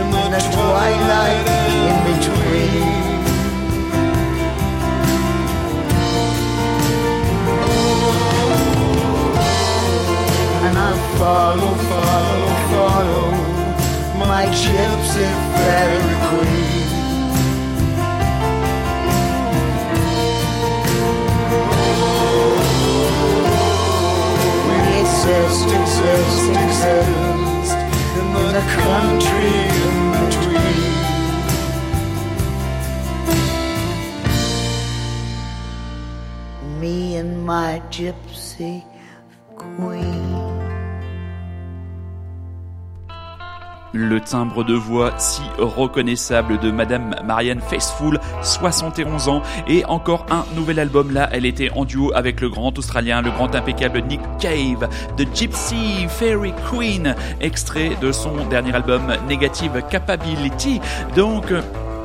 in 0.00 0.30
the 0.30 0.42
twilight 0.54 1.46
in 1.90 1.96
between. 2.08 3.06
And 10.66 10.78
I 10.78 10.92
follow, 11.18 11.74
follow, 11.90 12.55
tomorrow, 12.96 13.28
my 14.18 14.46
gypsy 14.46 15.28
fairy 15.54 16.16
queen. 16.26 16.88
We 24.68 24.78
exist, 25.00 25.68
exist, 25.80 26.44
exist 26.64 27.76
in 28.18 28.28
the 28.56 28.64
country 28.80 29.56
in 29.84 29.98
between. 30.24 30.94
Me 36.80 36.96
and 37.16 37.32
my 37.44 37.82
gypsy. 37.90 38.25
Le 43.98 44.20
timbre 44.20 44.62
de 44.62 44.74
voix 44.74 45.14
si 45.16 45.40
reconnaissable 45.56 46.58
de 46.58 46.70
Madame 46.70 47.16
Marianne 47.24 47.62
Faithfull, 47.62 48.20
71 48.42 49.28
ans, 49.28 49.42
et 49.66 49.86
encore 49.86 50.26
un 50.30 50.44
nouvel 50.54 50.78
album 50.80 51.12
là, 51.12 51.30
elle 51.32 51.46
était 51.46 51.70
en 51.70 51.86
duo 51.86 52.12
avec 52.14 52.42
le 52.42 52.50
grand 52.50 52.76
Australien, 52.76 53.22
le 53.22 53.30
grand 53.30 53.54
impeccable 53.54 54.02
Nick 54.02 54.20
Cave, 54.38 54.86
The 55.16 55.26
Gypsy 55.34 56.08
Fairy 56.10 56.52
Queen, 56.70 57.14
extrait 57.40 57.92
de 58.02 58.12
son 58.12 58.44
dernier 58.50 58.74
album 58.74 59.14
Negative 59.26 59.82
Capability. 59.88 60.78
Donc, 61.16 61.50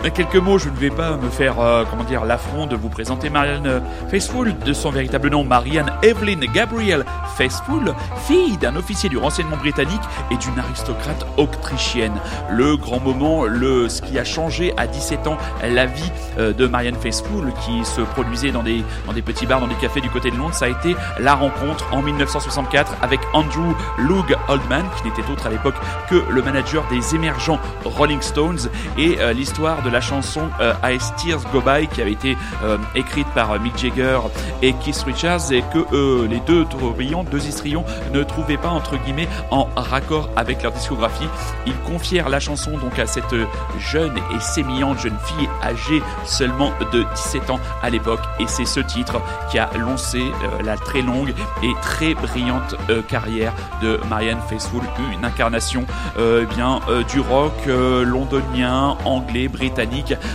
Quelques 0.10 0.36
mots, 0.36 0.58
je 0.58 0.70
ne 0.70 0.76
vais 0.76 0.90
pas 0.90 1.16
me 1.16 1.30
faire, 1.30 1.60
euh, 1.60 1.86
comment 1.90 2.04
dire, 2.04 2.26
l'affront 2.26 2.66
de 2.66 2.76
vous 2.76 2.90
présenter 2.90 3.30
Marianne 3.30 3.68
euh, 3.68 3.80
Faithfull, 4.10 4.58
de 4.58 4.74
son 4.74 4.90
véritable 4.90 5.30
nom, 5.30 5.44
Marianne 5.44 5.92
Evelyn 6.02 6.40
Gabrielle 6.54 7.06
Faithfull, 7.38 7.94
fille 8.28 8.58
d'un 8.58 8.76
officier 8.76 9.10
du 9.10 9.18
renseignement 9.18 9.58
britannique 9.58 10.02
et 10.32 10.38
d'une 10.38 10.58
aristocrate 10.58 11.26
autrichienne. 11.38 12.20
Le 12.50 12.78
grand 12.78 13.00
moment, 13.00 13.46
le, 13.46 13.90
ce 13.90 14.02
qui 14.02 14.18
a 14.18 14.24
changé 14.24 14.74
à 14.76 14.88
17 14.88 15.28
ans 15.28 15.38
la 15.64 15.86
vie 15.86 16.12
euh, 16.40 16.52
de 16.52 16.66
Marianne 16.66 16.96
Faithfull, 16.96 17.54
qui 17.64 17.86
se 17.86 18.02
produisait 18.02 18.52
dans 18.52 18.64
des, 18.64 18.84
dans 19.06 19.14
des 19.14 19.22
petits 19.22 19.46
bars, 19.46 19.62
dans 19.62 19.68
des 19.68 19.76
cafés 19.76 20.02
du 20.02 20.10
côté 20.10 20.32
de 20.32 20.36
Londres, 20.36 20.56
ça 20.56 20.66
a 20.66 20.70
été 20.70 20.96
la 21.20 21.36
rencontre 21.36 21.88
en 21.94 22.02
1964 22.02 22.98
avec 23.04 23.20
Andrew 23.34 23.76
Loog 24.00 24.36
Oldman, 24.50 24.84
qui 24.98 25.08
n'était 25.08 25.32
autre 25.32 25.46
à 25.46 25.52
l'époque 25.52 25.76
que 26.10 26.24
le 26.30 26.42
manager 26.42 26.84
des 26.90 27.16
émergents 27.16 27.60
Rolling 27.86 28.22
Stones, 28.22 28.70
et 28.98 29.20
euh, 29.20 29.32
l'histoire 29.32 29.84
de 29.84 29.91
la 29.92 30.02
chanson 30.02 30.50
euh, 30.60 30.74
Ice 30.92 31.14
Tears 31.18 31.42
Go 31.52 31.62
By 31.62 31.88
qui 31.88 32.02
avait 32.02 32.14
été 32.14 32.38
euh, 32.64 32.78
écrite 32.96 33.28
par 33.36 33.52
euh, 33.52 33.60
Mick 33.60 33.78
Jagger 33.78 34.20
et 34.62 34.74
Keith 34.74 35.04
Richards 35.06 35.52
et 35.52 35.64
que 35.74 36.26
les 36.26 36.40
deux 36.42 36.66
tourbillons, 36.66 37.24
deux 37.24 37.46
histrions 37.46 37.84
ne 38.14 38.24
trouvaient 38.24 38.58
pas 38.58 38.70
entre 38.70 38.98
guillemets 38.98 39.28
en 39.50 39.68
raccord 39.76 40.30
avec 40.36 40.64
leur 40.64 40.72
discographie. 40.72 41.28
Ils 41.66 41.78
confièrent 41.80 42.30
la 42.30 42.40
chanson 42.40 42.72
donc 42.78 42.98
à 43.00 43.06
cette 43.06 43.36
jeune 43.80 44.18
et 44.18 44.40
sémillante 44.40 45.00
jeune 45.00 45.18
fille 45.26 45.50
âgée 45.64 46.02
seulement 46.26 46.72
de 46.92 47.04
17 47.16 47.50
ans 47.50 47.60
à 47.82 47.90
l'époque 47.90 48.22
et 48.40 48.48
c'est 48.48 48.66
ce 48.66 48.80
titre 48.80 49.22
qui 49.50 49.60
a 49.60 49.70
lancé 49.78 50.24
la 50.64 50.78
très 50.78 51.02
longue 51.02 51.34
et 51.64 51.72
très 51.82 52.14
brillante 52.14 52.76
carrière 53.08 53.54
de 53.82 54.00
Marianne 54.10 54.40
Faithfull, 54.48 54.84
une 55.14 55.26
incarnation 55.26 55.86
eh 56.18 56.46
bien 56.46 56.80
du 57.12 57.20
rock 57.20 57.54
londonien, 57.68 58.96
anglais, 59.06 59.48
britannique 59.48 59.81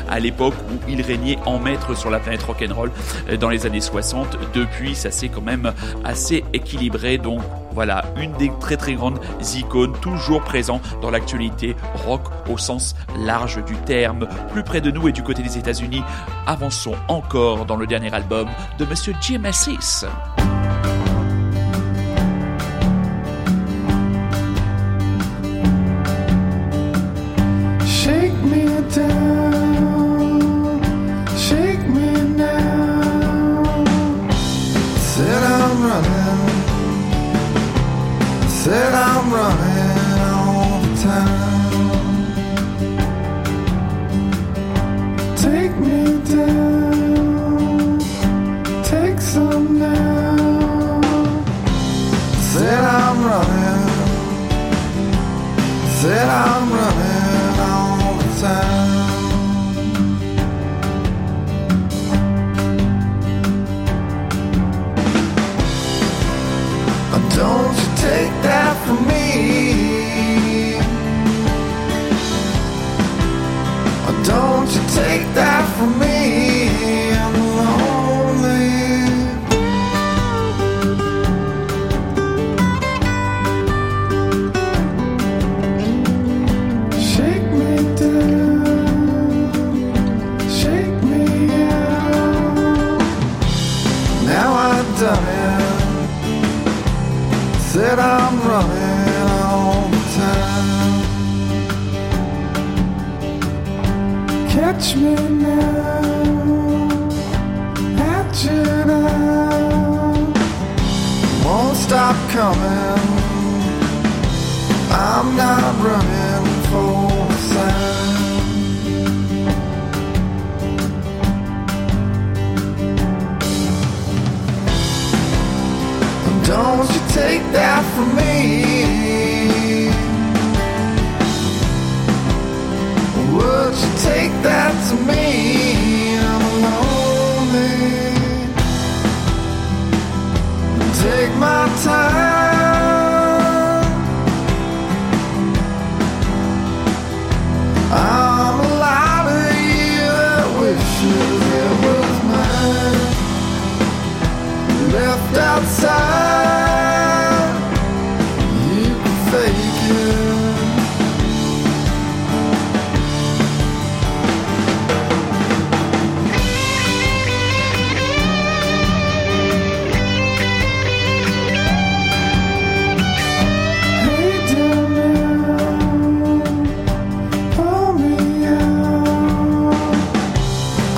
à 0.08 0.18
l'époque 0.18 0.54
où 0.70 0.90
il 0.90 1.02
régnait 1.02 1.38
en 1.46 1.58
maître 1.58 1.96
sur 1.96 2.10
la 2.10 2.18
planète 2.18 2.42
rock'n'roll 2.42 2.90
euh, 3.30 3.36
dans 3.36 3.48
les 3.48 3.66
années 3.66 3.80
60. 3.80 4.36
Depuis, 4.54 4.94
ça 4.94 5.10
s'est 5.10 5.28
quand 5.28 5.42
même 5.42 5.72
assez 6.04 6.44
équilibré. 6.52 7.18
Donc 7.18 7.40
voilà, 7.72 8.04
une 8.16 8.32
des 8.32 8.50
très 8.60 8.76
très 8.76 8.94
grandes 8.94 9.20
icônes 9.54 9.92
toujours 10.00 10.42
présent 10.42 10.80
dans 11.02 11.10
l'actualité 11.10 11.76
rock 12.06 12.22
au 12.50 12.58
sens 12.58 12.94
large 13.18 13.62
du 13.64 13.76
terme. 13.76 14.28
Plus 14.52 14.62
près 14.62 14.80
de 14.80 14.90
nous 14.90 15.08
et 15.08 15.12
du 15.12 15.22
côté 15.22 15.42
des 15.42 15.58
États-Unis, 15.58 16.02
avançons 16.46 16.94
encore 17.08 17.66
dans 17.66 17.76
le 17.76 17.86
dernier 17.86 18.12
album 18.14 18.48
de 18.78 18.84
Monsieur 18.84 19.14
Jim 19.20 19.44
Assis. 19.44 20.06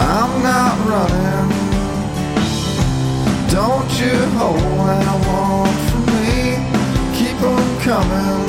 I'm 0.00 0.42
not 0.42 0.74
running. 0.86 1.48
Don't 3.50 3.90
you 4.00 4.14
hold 4.38 4.62
what 4.78 4.94
I 4.94 5.14
want 5.26 5.76
from 5.88 6.04
me. 6.06 6.38
Keep 7.18 7.42
on 7.42 7.66
coming. 7.82 8.46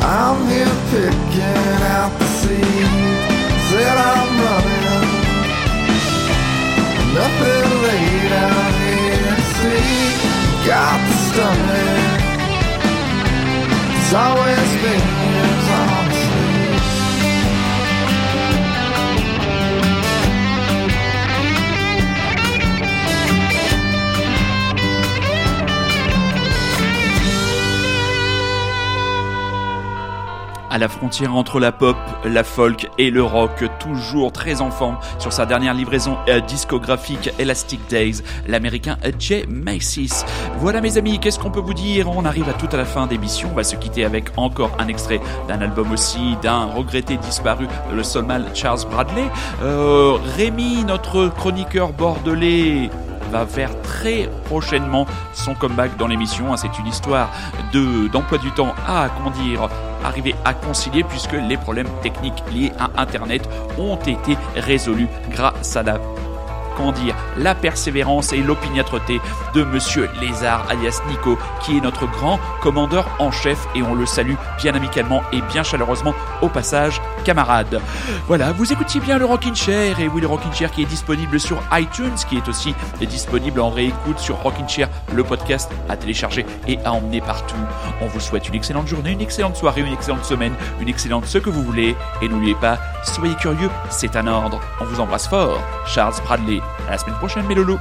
I'm 0.00 0.46
here 0.46 0.76
picking 0.90 1.82
out 1.96 2.12
the 2.18 2.28
seeds 2.38 3.66
that 3.74 3.96
I'm 3.98 4.30
running. 4.46 5.08
Nothing 7.18 7.66
laid 7.84 8.32
out 8.46 8.74
here 8.84 9.34
to 9.34 9.46
see. 9.58 9.90
Got 10.66 10.98
the 11.08 11.16
stomach. 11.26 12.18
It's 13.98 14.14
always 14.14 15.27
la 30.78 30.88
frontière 30.88 31.34
entre 31.34 31.60
la 31.60 31.72
pop, 31.72 31.96
la 32.24 32.44
folk 32.44 32.88
et 32.98 33.10
le 33.10 33.22
rock, 33.22 33.64
toujours 33.80 34.32
très 34.32 34.60
en 34.60 34.70
forme 34.70 34.96
sur 35.18 35.32
sa 35.32 35.44
dernière 35.44 35.74
livraison 35.74 36.16
euh, 36.28 36.40
discographique 36.40 37.30
Elastic 37.38 37.80
Days, 37.88 38.22
l'américain 38.46 38.96
Jay 39.18 39.44
Macy's. 39.48 40.24
Voilà 40.58 40.80
mes 40.80 40.96
amis, 40.96 41.18
qu'est-ce 41.18 41.38
qu'on 41.38 41.50
peut 41.50 41.60
vous 41.60 41.74
dire? 41.74 42.08
On 42.10 42.24
arrive 42.24 42.48
à 42.48 42.52
toute 42.52 42.74
la 42.74 42.84
fin 42.84 43.06
d'émission, 43.06 43.50
on 43.52 43.56
va 43.56 43.64
se 43.64 43.76
quitter 43.76 44.04
avec 44.04 44.30
encore 44.36 44.70
un 44.78 44.88
extrait 44.88 45.20
d'un 45.48 45.60
album 45.60 45.92
aussi, 45.92 46.36
d'un 46.42 46.66
regretté 46.66 47.16
disparu, 47.16 47.66
le 47.92 48.02
soulman 48.02 48.44
Charles 48.54 48.86
Bradley. 48.90 49.24
Euh, 49.62 50.16
Rémi, 50.36 50.84
notre 50.84 51.28
chroniqueur 51.28 51.92
bordelais, 51.92 52.90
va 53.28 53.46
faire 53.46 53.70
très 53.82 54.28
prochainement 54.44 55.06
son 55.32 55.54
comeback 55.54 55.96
dans 55.96 56.06
l'émission. 56.06 56.52
Hein. 56.52 56.56
C'est 56.56 56.78
une 56.78 56.86
histoire 56.86 57.30
de 57.72 58.08
d'emploi 58.08 58.38
du 58.38 58.50
temps 58.52 58.74
à 58.86 59.08
comment 59.16 59.30
dire 59.30 59.68
arriver 60.04 60.34
à 60.44 60.54
concilier 60.54 61.04
puisque 61.04 61.32
les 61.32 61.56
problèmes 61.56 61.88
techniques 62.02 62.42
liés 62.52 62.72
à 62.78 63.00
Internet 63.00 63.48
ont 63.78 63.96
été 63.96 64.36
résolus 64.56 65.08
grâce 65.30 65.76
à 65.76 65.82
la 65.82 65.98
dire, 66.92 67.14
la 67.36 67.54
persévérance 67.54 68.32
et 68.32 68.38
l'opiniâtreté 68.38 69.20
de 69.54 69.64
Monsieur 69.64 70.08
Lézard 70.20 70.64
alias 70.70 71.00
Nico, 71.08 71.38
qui 71.62 71.76
est 71.76 71.80
notre 71.80 72.06
grand 72.06 72.38
commandeur 72.62 73.06
en 73.18 73.30
chef 73.30 73.66
et 73.74 73.82
on 73.82 73.94
le 73.94 74.06
salue 74.06 74.34
bien 74.58 74.74
amicalement 74.74 75.22
et 75.32 75.40
bien 75.42 75.62
chaleureusement 75.62 76.14
au 76.42 76.48
passage, 76.48 77.00
camarade. 77.24 77.80
Voilà, 78.26 78.52
vous 78.52 78.72
écoutiez 78.72 79.00
bien 79.00 79.18
le 79.18 79.24
Rockin' 79.24 79.54
Chair 79.54 80.00
et 80.00 80.08
oui, 80.08 80.20
le 80.20 80.26
Rockin' 80.26 80.52
Chair 80.52 80.70
qui 80.70 80.82
est 80.82 80.86
disponible 80.86 81.38
sur 81.38 81.60
iTunes, 81.72 82.16
qui 82.28 82.36
est 82.36 82.48
aussi 82.48 82.74
disponible 83.00 83.60
en 83.60 83.70
réécoute 83.70 84.18
sur 84.18 84.36
Rockin' 84.36 84.68
Chair, 84.68 84.88
le 85.12 85.24
podcast 85.24 85.70
à 85.88 85.96
télécharger 85.96 86.46
et 86.66 86.78
à 86.84 86.92
emmener 86.92 87.20
partout. 87.20 87.56
On 88.00 88.06
vous 88.06 88.20
souhaite 88.20 88.48
une 88.48 88.54
excellente 88.54 88.86
journée, 88.86 89.12
une 89.12 89.20
excellente 89.20 89.56
soirée, 89.56 89.82
une 89.82 89.92
excellente 89.92 90.24
semaine, 90.24 90.54
une 90.80 90.88
excellente 90.88 91.26
ce 91.26 91.38
que 91.38 91.50
vous 91.50 91.62
voulez 91.62 91.96
et 92.22 92.28
n'oubliez 92.28 92.54
pas, 92.54 92.78
soyez 93.02 93.34
curieux, 93.34 93.70
c'est 93.90 94.16
un 94.16 94.26
ordre. 94.26 94.60
On 94.80 94.84
vous 94.84 95.00
embrasse 95.00 95.28
fort. 95.28 95.60
Charles 95.86 96.14
Bradley. 96.24 96.60
À 96.86 96.92
la 96.92 96.98
semaine 96.98 97.16
prochaine, 97.16 97.46
mes 97.46 97.54
loulous. 97.54 97.78